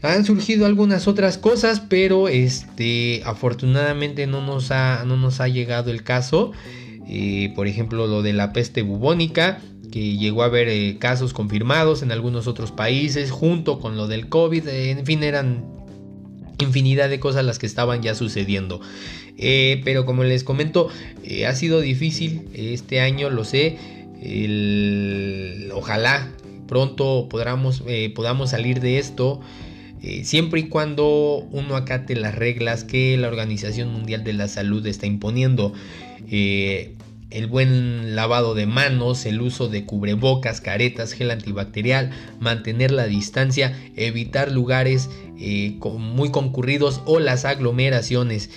[0.01, 5.91] Han surgido algunas otras cosas, pero este, afortunadamente no nos ha, no nos ha llegado
[5.91, 6.51] el caso.
[7.09, 9.59] Eh, por ejemplo, lo de la peste bubónica,
[9.91, 14.27] que llegó a haber eh, casos confirmados en algunos otros países, junto con lo del
[14.29, 14.67] COVID.
[14.67, 15.65] Eh, en fin, eran
[16.59, 18.81] infinidad de cosas las que estaban ya sucediendo.
[19.37, 20.89] pero como les comento,
[21.47, 23.77] ha sido difícil este año, lo sé.
[25.71, 26.31] ojalá
[26.67, 27.83] pronto podamos,
[28.15, 29.39] podamos salir de esto.
[30.01, 34.85] Eh, siempre y cuando uno acate las reglas que la Organización Mundial de la Salud
[34.85, 35.73] está imponiendo.
[36.29, 36.93] Eh,
[37.29, 43.77] el buen lavado de manos, el uso de cubrebocas, caretas, gel antibacterial, mantener la distancia,
[43.97, 48.49] evitar lugares eh, muy concurridos o las aglomeraciones.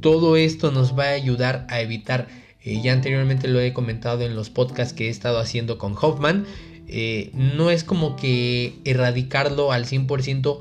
[0.00, 2.28] todo esto nos va a ayudar a evitar,
[2.64, 6.46] ya anteriormente lo he comentado en los podcasts que he estado haciendo con Hoffman,
[6.88, 10.58] eh, no es como que erradicarlo al 100%,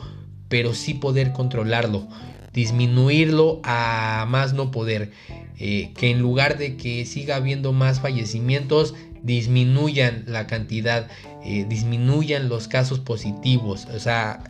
[0.47, 2.07] pero sí poder controlarlo,
[2.53, 5.11] disminuirlo a más no poder.
[5.57, 11.07] Eh, que en lugar de que siga habiendo más fallecimientos, disminuyan la cantidad,
[11.43, 13.85] eh, disminuyan los casos positivos.
[13.93, 14.43] O sea,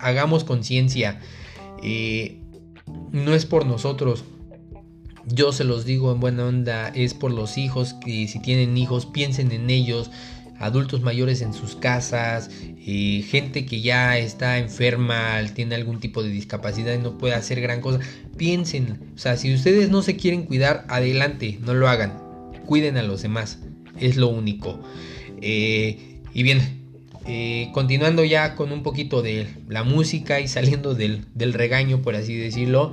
[0.00, 1.20] hagamos conciencia.
[3.12, 4.24] no es por nosotros.
[5.28, 9.06] Yo se los digo en buena onda, es por los hijos que si tienen hijos
[9.06, 10.10] piensen en ellos,
[10.58, 12.50] adultos mayores en sus casas,
[12.86, 17.60] eh, gente que ya está enferma, tiene algún tipo de discapacidad y no puede hacer
[17.60, 18.00] gran cosa.
[18.36, 22.18] Piensen, o sea, si ustedes no se quieren cuidar, adelante, no lo hagan.
[22.64, 23.58] Cuiden a los demás,
[23.98, 24.80] es lo único.
[25.42, 26.60] Eh, y bien,
[27.26, 32.14] eh, continuando ya con un poquito de la música y saliendo del, del regaño, por
[32.14, 32.92] así decirlo,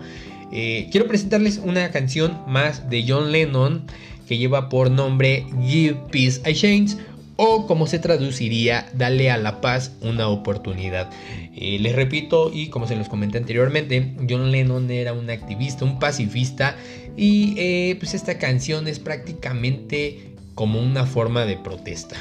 [0.52, 3.88] quiero presentarles una canción más de John Lennon
[4.28, 6.98] que lleva por nombre Give Peace a Chance
[7.36, 11.10] o como se traduciría, dale a la paz una oportunidad.
[11.56, 16.00] Eh, les repito, y como se los comenté anteriormente, John Lennon era un activista, un
[16.00, 16.76] pacifista,
[17.18, 22.16] y eh, pues esta canción es prácticamente como una forma de protesta,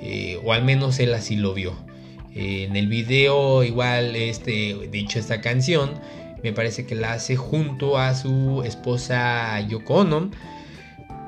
[0.00, 1.74] eh, o al menos él así lo vio.
[2.36, 5.92] en el video, igual, este, de hecho, esta canción
[6.42, 10.30] me parece que la hace junto a su esposa Yoko Ono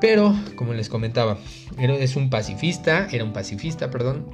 [0.01, 1.38] pero, como les comentaba,
[1.78, 4.26] es un pacifista, era un pacifista, perdón,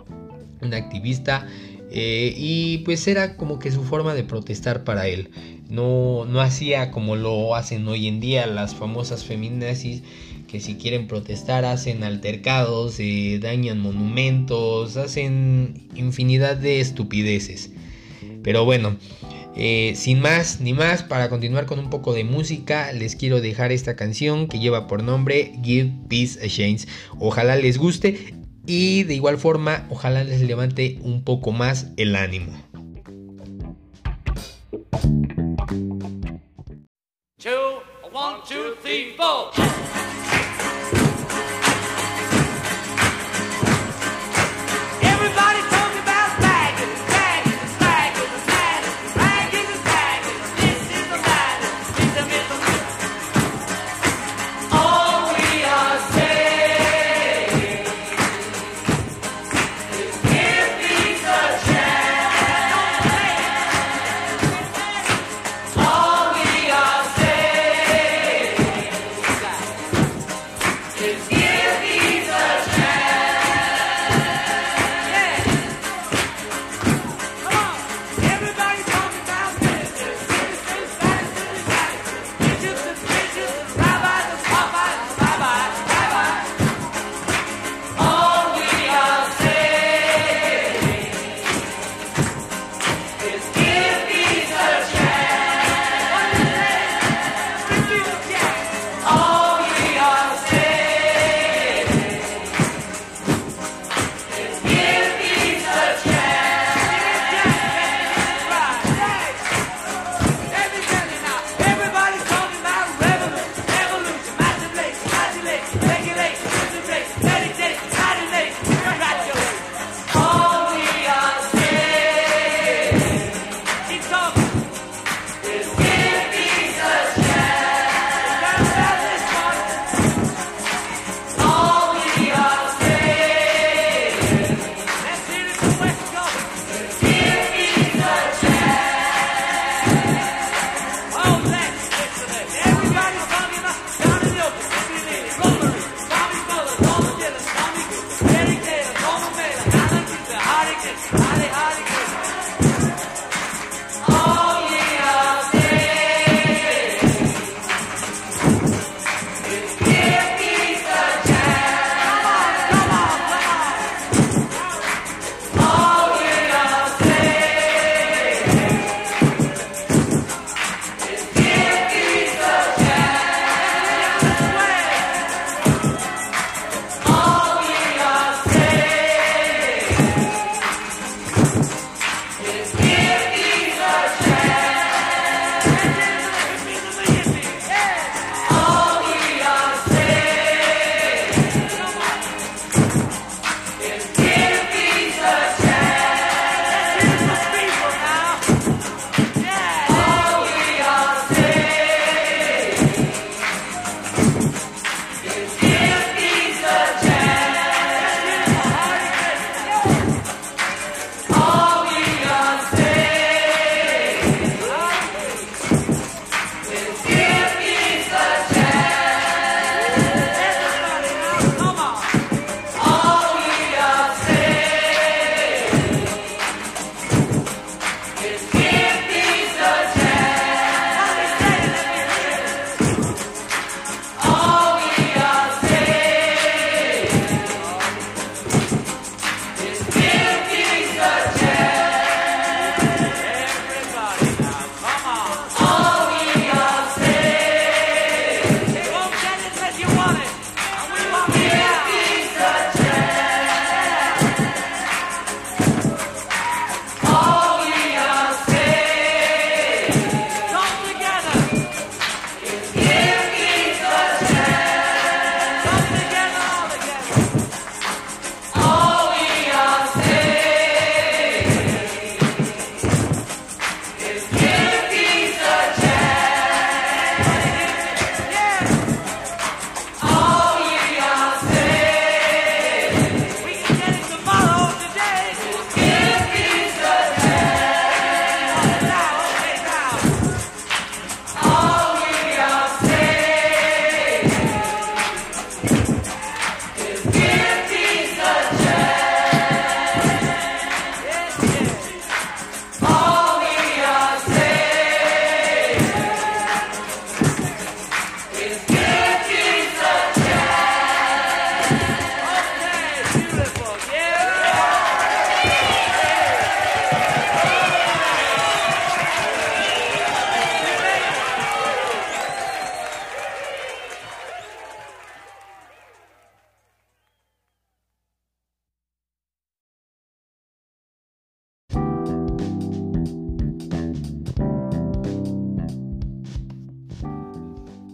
[0.61, 1.47] un activista,
[1.91, 5.31] eh, y pues era como que su forma de protestar para él.
[5.69, 10.03] No, no hacía como lo hacen hoy en día las famosas feminazis
[10.53, 17.71] que si quieren protestar hacen altercados, eh, dañan monumentos, hacen infinidad de estupideces.
[18.43, 18.97] Pero bueno,
[19.55, 23.71] eh, sin más ni más, para continuar con un poco de música, les quiero dejar
[23.71, 26.89] esta canción que lleva por nombre Give Peace a Chance.
[27.19, 28.35] Ojalá les guste
[28.67, 32.53] y de igual forma, ojalá les levante un poco más el ánimo.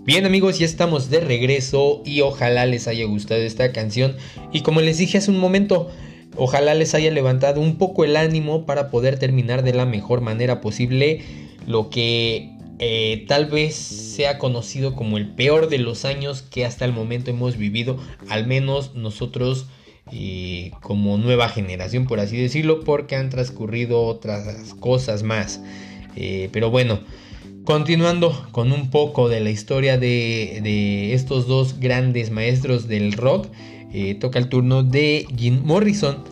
[0.08, 4.16] Bien amigos, ya estamos de regreso y ojalá les haya gustado esta canción.
[4.54, 5.90] Y como les dije hace un momento,
[6.34, 10.62] ojalá les haya levantado un poco el ánimo para poder terminar de la mejor manera
[10.62, 11.20] posible
[11.66, 16.86] lo que eh, tal vez sea conocido como el peor de los años que hasta
[16.86, 17.98] el momento hemos vivido,
[18.30, 19.66] al menos nosotros
[20.10, 25.60] eh, como nueva generación, por así decirlo, porque han transcurrido otras cosas más.
[26.16, 26.98] Eh, pero bueno.
[27.68, 33.48] Continuando con un poco de la historia de, estos dos grandes maestros del rock,
[33.92, 36.24] eh, toca el turno de Jim Morrison.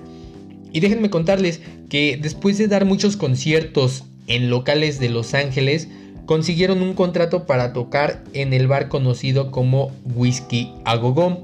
[0.73, 1.61] Y déjenme contarles
[1.91, 5.89] que después de dar muchos conciertos en locales de Los Ángeles,
[6.25, 11.43] consiguieron un contrato para tocar en el bar conocido como Whiskey a Go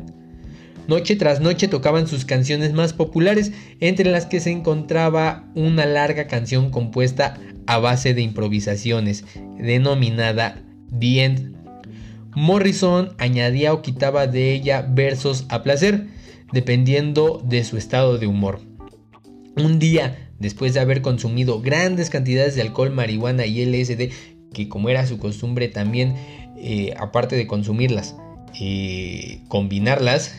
[0.89, 6.29] Noche tras noche tocaban sus canciones más populares, entre las que se encontraba una larga
[6.29, 9.25] canción compuesta a base de improvisaciones,
[9.59, 10.63] denominada
[10.99, 11.57] The End.
[12.35, 16.07] Morrison añadía o quitaba de ella versos a placer,
[16.53, 18.61] dependiendo de su estado de humor.
[19.57, 24.11] Un día, después de haber consumido grandes cantidades de alcohol, marihuana y LSD,
[24.53, 26.15] que como era su costumbre también,
[26.57, 28.17] eh, aparte de consumirlas,
[28.61, 30.35] eh, combinarlas,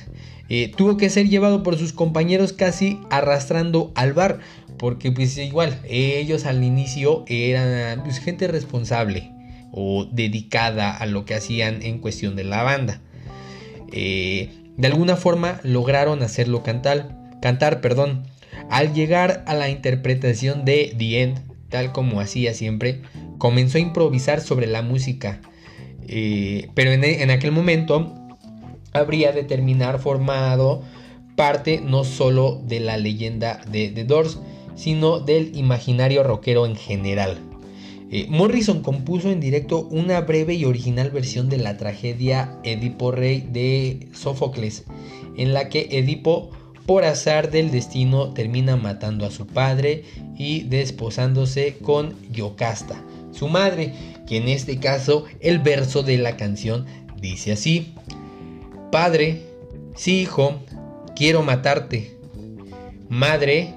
[0.49, 4.39] eh, tuvo que ser llevado por sus compañeros casi arrastrando al bar,
[4.77, 9.31] porque pues igual, ellos al inicio eran pues, gente responsable
[9.71, 13.01] o dedicada a lo que hacían en cuestión de la banda.
[13.91, 18.23] Eh, de alguna forma lograron hacerlo cantar, cantar, perdón.
[18.69, 23.01] Al llegar a la interpretación de The End, tal como hacía siempre,
[23.37, 25.41] comenzó a improvisar sobre la música.
[26.07, 28.13] Eh, pero en, aquel momento
[28.93, 30.83] habría de terminar formado
[31.35, 34.39] parte no solo de la leyenda de The Doors,
[34.75, 37.37] sino del imaginario rockero en general.
[38.11, 43.47] Eh, Morrison compuso en directo una breve y original versión de la tragedia Edipo Rey
[43.51, 44.83] de Sófocles,
[45.35, 46.51] en la que Edipo,
[46.85, 50.03] por azar del destino, termina matando a su padre
[50.37, 53.93] y desposándose con Yocasta, su madre,
[54.27, 56.85] que en este caso el verso de la canción
[57.19, 57.95] dice así,
[58.91, 59.41] Padre,
[59.95, 60.59] sí hijo,
[61.15, 62.15] quiero matarte.
[63.09, 63.73] Madre,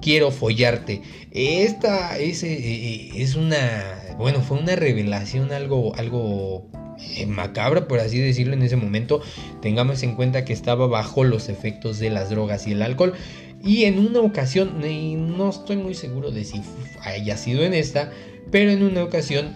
[0.00, 1.02] quiero follarte.
[1.30, 6.68] Esta es, eh, eh, es una, bueno, fue una revelación algo, algo
[7.16, 9.22] eh, macabra, por así decirlo, en ese momento.
[9.62, 13.14] Tengamos en cuenta que estaba bajo los efectos de las drogas y el alcohol.
[13.62, 16.62] Y en una ocasión, no estoy muy seguro de si
[17.02, 18.10] haya sido en esta,
[18.50, 19.54] pero en una ocasión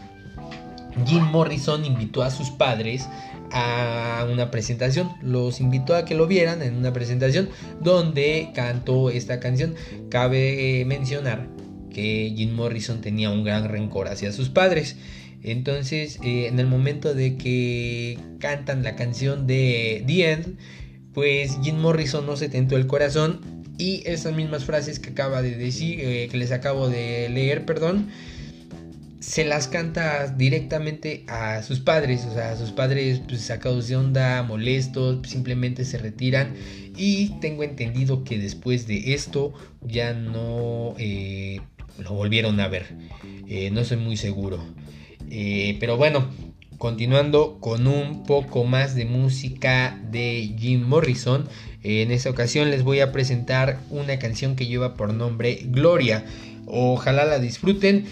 [1.07, 3.09] Jim Morrison invitó a sus padres
[3.55, 5.13] a una presentación.
[5.23, 7.49] Los invitó a que lo vieran en una presentación
[7.81, 9.75] donde cantó esta canción.
[10.11, 11.49] Cabe mencionar
[11.91, 14.97] que Jim Morrison tenía un gran rencor hacia sus padres.
[15.43, 20.59] Entonces, eh, en el momento de que cantan la canción de The End,
[21.13, 23.41] pues Jim Morrison no se tentó el corazón
[23.79, 28.09] y esas mismas frases que acaba de decir, eh, que les acabo de leer, perdón,
[29.27, 34.43] se las canta directamente a sus padres, o sea, sus padres pues sacados de onda,
[34.43, 36.55] molestos, simplemente se retiran.
[36.97, 41.61] Y tengo entendido que después de esto ya no eh,
[41.99, 42.85] lo volvieron a ver,
[43.49, 44.63] eh, no soy muy seguro,
[45.31, 46.29] eh, pero bueno,
[46.77, 51.49] continuando con un poco más de música de Jim Morrison,
[51.83, 56.27] en esta ocasión les voy a presentar una canción que lleva por nombre Gloria,
[56.67, 58.05] ojalá la disfruten.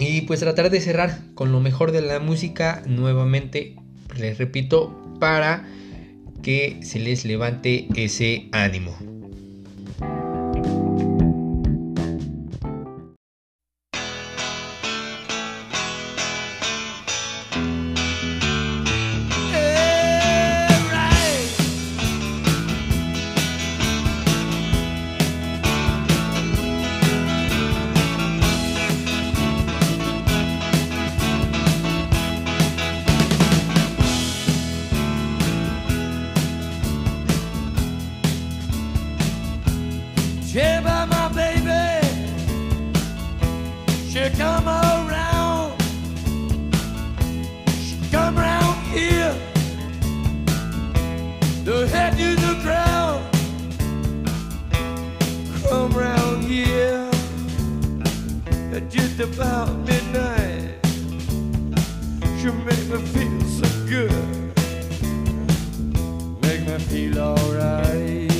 [0.00, 3.76] Y pues tratar de cerrar con lo mejor de la música nuevamente,
[4.16, 5.68] les repito, para
[6.42, 8.96] que se les levante ese ánimo.
[66.88, 68.30] feel alright.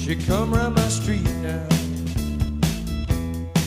[0.00, 1.68] She come round my street now.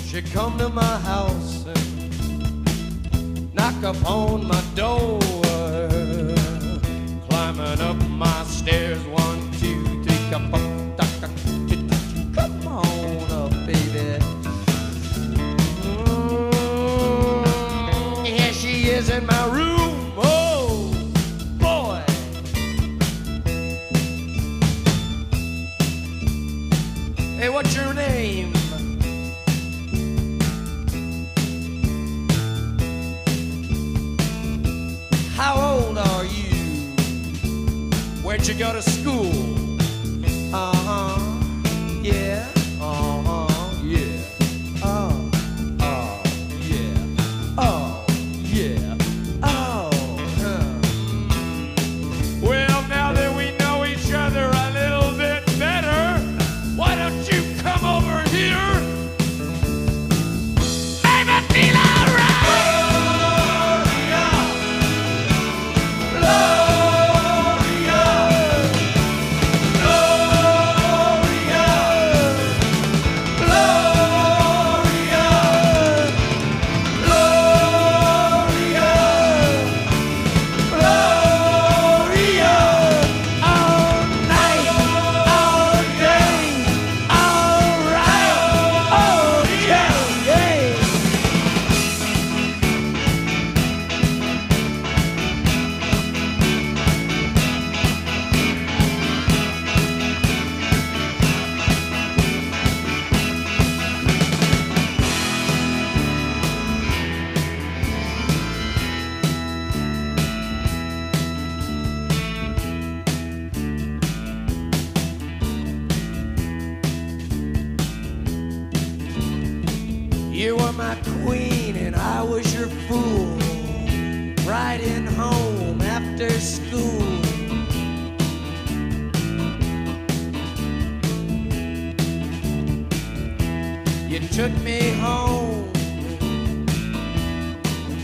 [0.05, 5.38] She come to my house and knock upon my door.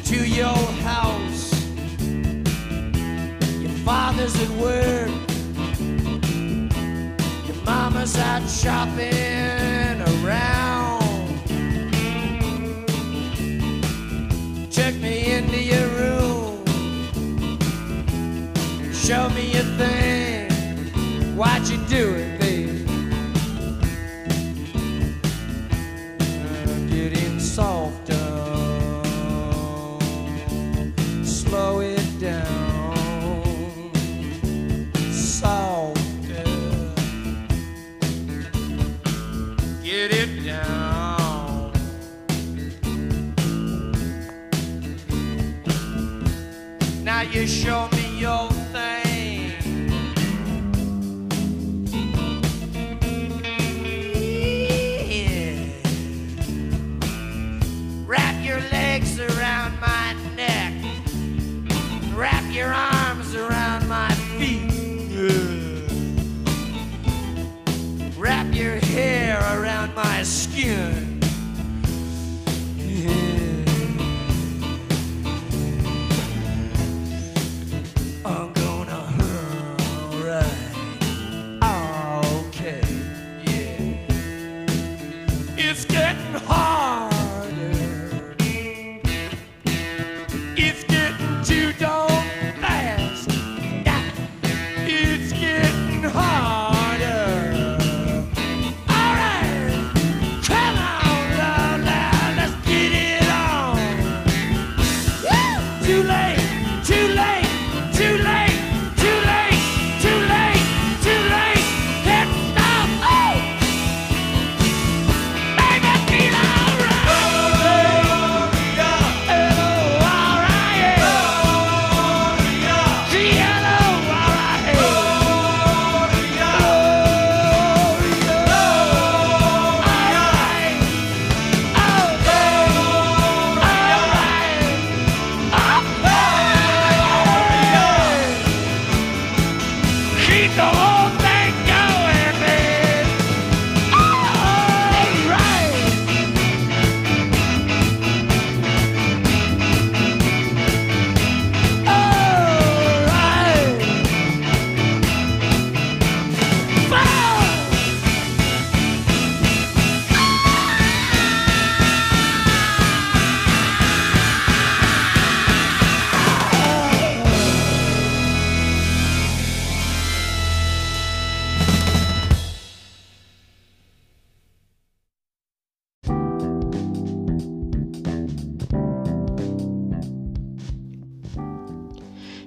[0.05, 1.51] To your house.
[3.61, 5.09] Your father's at work.
[7.47, 11.01] Your mama's out shopping around.
[14.71, 16.63] Took me into your room.
[18.93, 20.51] Show me your thing.
[21.35, 22.34] Why'd you do it,
[47.35, 47.94] you show me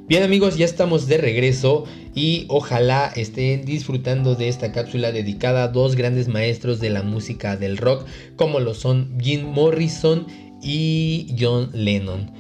[0.08, 1.84] Bien amigos, ya estamos de regreso
[2.14, 7.58] y ojalá estén disfrutando de esta cápsula dedicada a dos grandes maestros de la música
[7.58, 8.06] del rock
[8.36, 10.26] como lo son Jim Morrison
[10.62, 12.30] y John Lennon.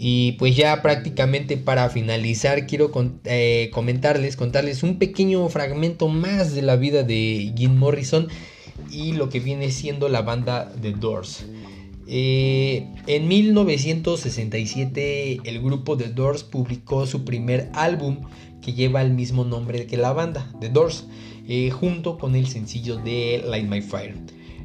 [0.00, 2.90] Y pues ya prácticamente para finalizar quiero
[3.22, 8.26] eh, comentarles, contarles un pequeño fragmento más de la vida de Jim Morrison
[8.90, 11.44] y lo que viene siendo la banda The Doors.
[12.14, 18.18] Eh, en 1967 el grupo The Doors publicó su primer álbum
[18.60, 21.06] que lleva el mismo nombre que la banda, The Doors,
[21.48, 24.14] eh, junto con el sencillo de Light My Fire.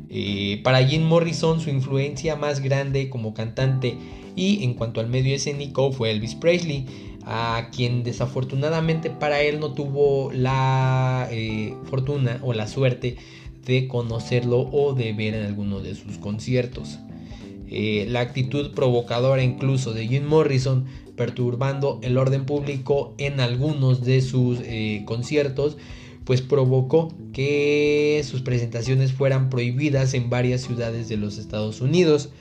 [0.09, 3.95] Eh, para Jim Morrison su influencia más grande como cantante
[4.35, 6.85] y en cuanto al medio escénico fue Elvis Presley,
[7.25, 11.29] a quien desafortunadamente para él no tuvo la
[11.85, 13.15] fortuna o la suerte
[13.65, 16.99] de conocerlo o de ver en alguno de sus conciertos.
[17.69, 24.21] Eh, la actitud provocadora incluso de Jim Morrison perturbando el orden público en algunos de
[24.21, 25.77] sus eh, conciertos
[26.27, 32.31] pues provocó que sus presentaciones fueran prohibidas en varias ciudades de los Estados Unidos.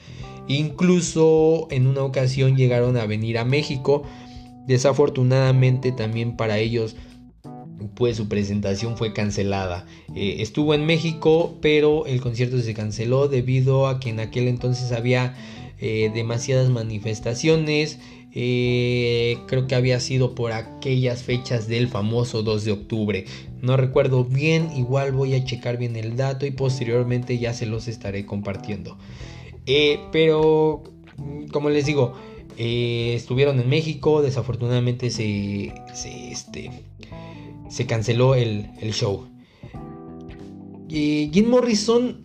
[0.48, 4.02] Incluso en una ocasión llegaron a venir a México.
[4.66, 6.96] Desafortunadamente también para ellos
[7.94, 9.86] pues su presentación fue cancelada.
[10.14, 14.92] Eh, estuvo en México, pero el concierto se canceló debido a que en aquel entonces
[14.92, 15.34] había
[15.78, 17.98] eh, demasiadas manifestaciones.
[18.38, 23.24] Eh, creo que había sido por aquellas fechas del famoso 2 de octubre.
[23.62, 27.88] No recuerdo bien, igual voy a checar bien el dato y posteriormente ya se los
[27.88, 28.98] estaré compartiendo.
[30.12, 30.84] Pero,
[31.50, 32.14] como les digo,
[32.58, 36.70] estuvieron en México, desafortunadamente se, se, este,
[37.68, 39.28] se canceló el, show.
[40.88, 42.24] Jim Morrison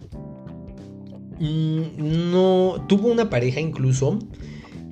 [1.39, 4.19] mm, no tuvo una pareja incluso,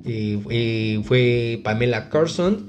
[0.04, 2.68] eh, fue Pamela Carson,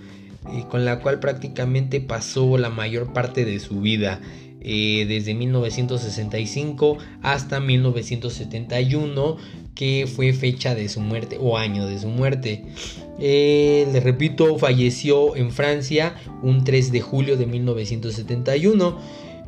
[0.70, 4.22] con la cual prácticamente pasó la mayor parte de su vida.
[4.60, 9.38] desde 1965 hasta 1971
[9.76, 12.64] que fue fecha de su muerte o año de su muerte.
[13.19, 18.98] Eh, les repito, falleció en Francia un 3 de julio de 1971.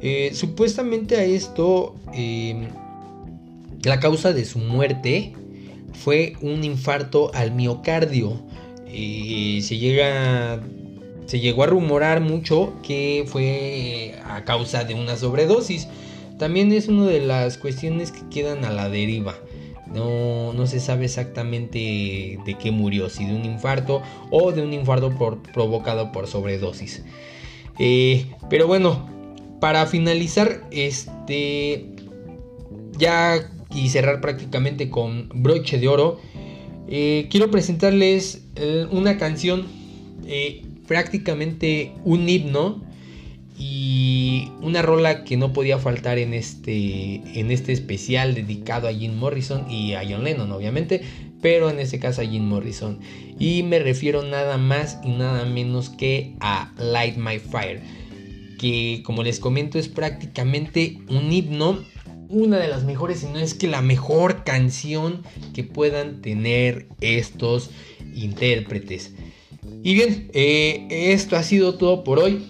[0.01, 2.67] Eh, supuestamente a esto, em,
[3.83, 5.33] la causa de su muerte
[5.93, 8.41] fue un infarto al miocardio.
[8.87, 10.61] Eh, se llega
[11.25, 15.87] se llegó a rumorar mucho que fue a causa de una sobredosis.
[16.37, 19.35] También es una de las cuestiones que quedan a la deriva.
[19.93, 24.01] No, no se sabe exactamente de qué murió, si de un infarto
[24.31, 25.11] o de un infarto
[25.53, 27.03] provocado por sobredosis.
[27.79, 29.07] Eh, pero bueno,
[29.59, 31.89] para finalizar, este
[32.97, 36.19] ya y cerrar prácticamente con broche de oro,
[36.87, 39.65] eh, quiero presentarles eh, una canción,
[40.87, 42.81] prácticamente un himno
[43.57, 49.15] y una rola que no podía faltar en este, en este especial dedicado a Jim
[49.15, 51.01] Morrison y a John Lennon, obviamente,
[51.41, 52.99] pero en este caso a Jim Morrison.
[53.37, 57.81] Y me refiero nada más y nada menos que a Light My Fire,
[58.57, 61.83] que como les comento es prácticamente un himno,
[62.29, 65.21] una de las mejores, si no es que la mejor canción
[65.53, 67.69] que puedan tener estos
[68.15, 69.13] intérpretes.
[69.83, 72.45] Y bien, eh, esto ha sido todo por hoy.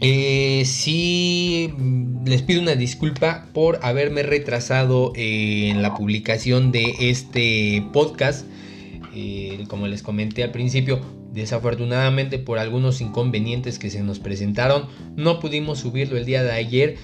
[0.00, 1.74] Eh, sí,
[2.24, 8.46] les pido una disculpa por haberme retrasado en la publicación de este podcast.
[9.14, 11.00] Eh, como les comenté al principio,
[11.32, 16.96] desafortunadamente por algunos inconvenientes que se nos presentaron, no pudimos subirlo el día de ayer.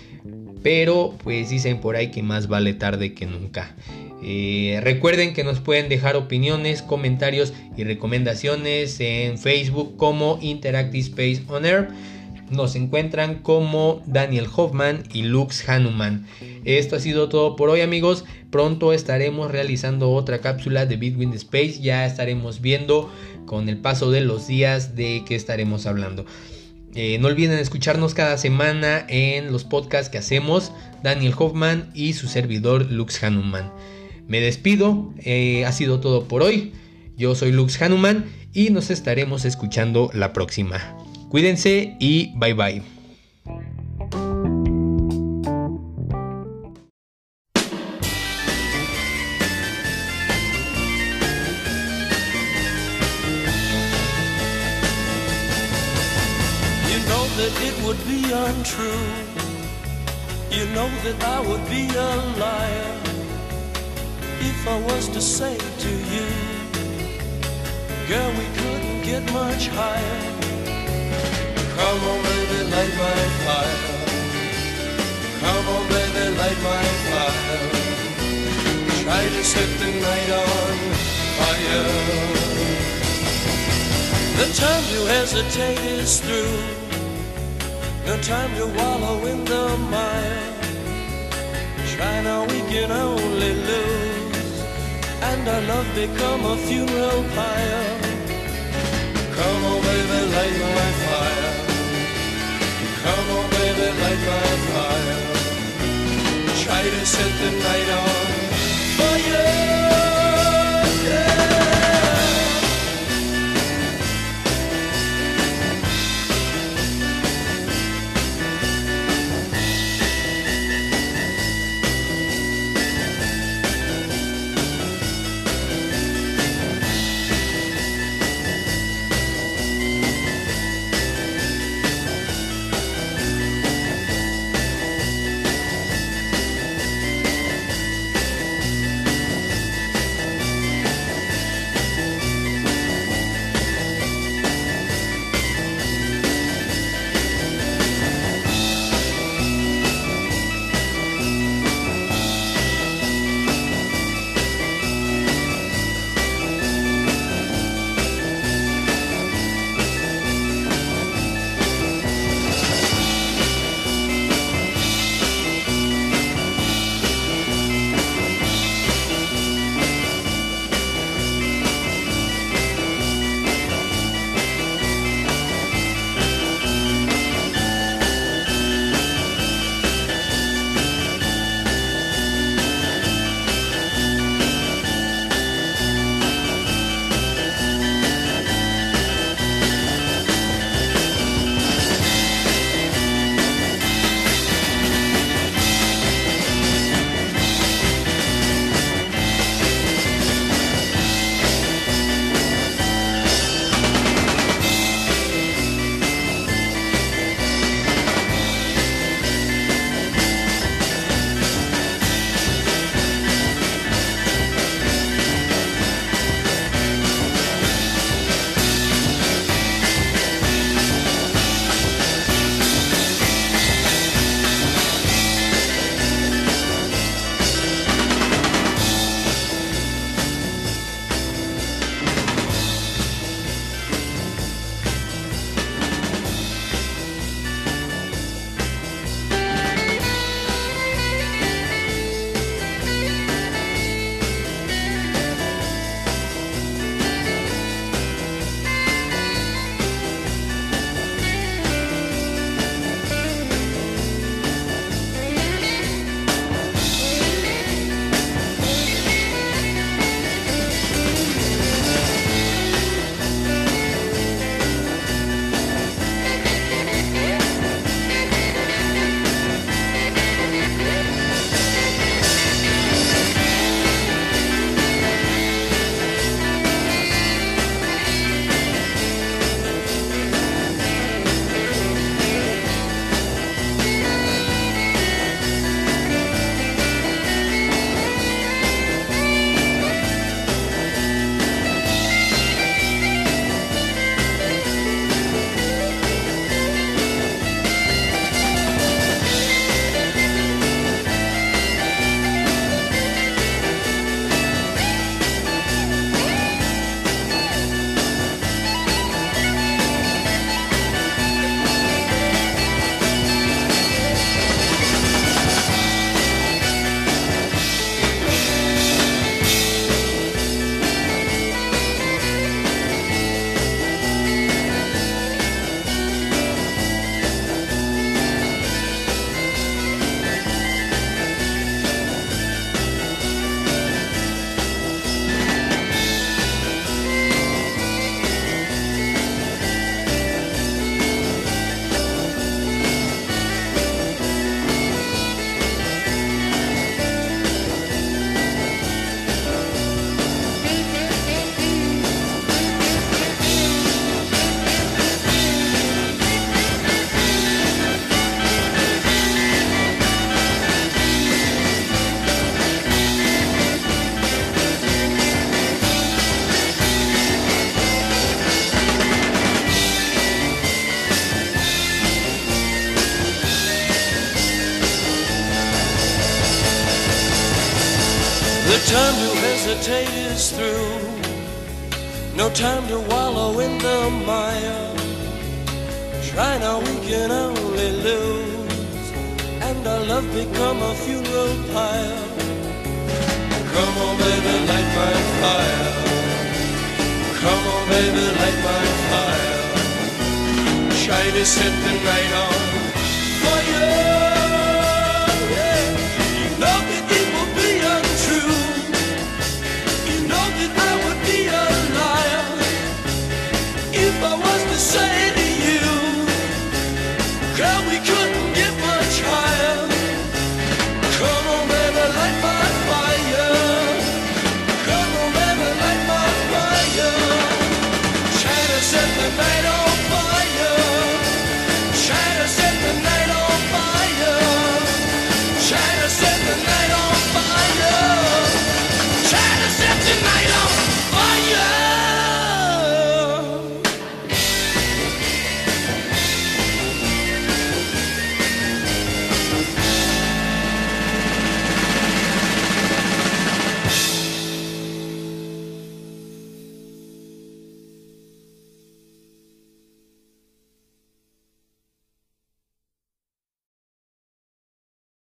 [0.62, 3.74] Pero pues dicen por ahí que más vale tarde que nunca.
[4.22, 11.42] Eh, recuerden que nos pueden dejar opiniones, comentarios y recomendaciones en Facebook como Interactive Space
[11.48, 11.88] On Air
[12.50, 16.26] nos encuentran como Daniel Hoffman y Lux Hanuman.
[16.64, 18.24] Esto ha sido todo por hoy amigos.
[18.50, 21.80] Pronto estaremos realizando otra cápsula de Bitwind Space.
[21.80, 23.10] Ya estaremos viendo
[23.46, 26.24] con el paso de los días de qué estaremos hablando.
[26.94, 30.72] Eh, no olviden escucharnos cada semana en los podcasts que hacemos
[31.02, 33.72] Daniel Hoffman y su servidor Lux Hanuman.
[34.28, 36.72] Me despido, eh, ha sido todo por hoy.
[37.16, 40.96] Yo soy Lux Hanuman y nos estaremos escuchando la próxima.
[41.34, 42.93] Cuídense y bye bye.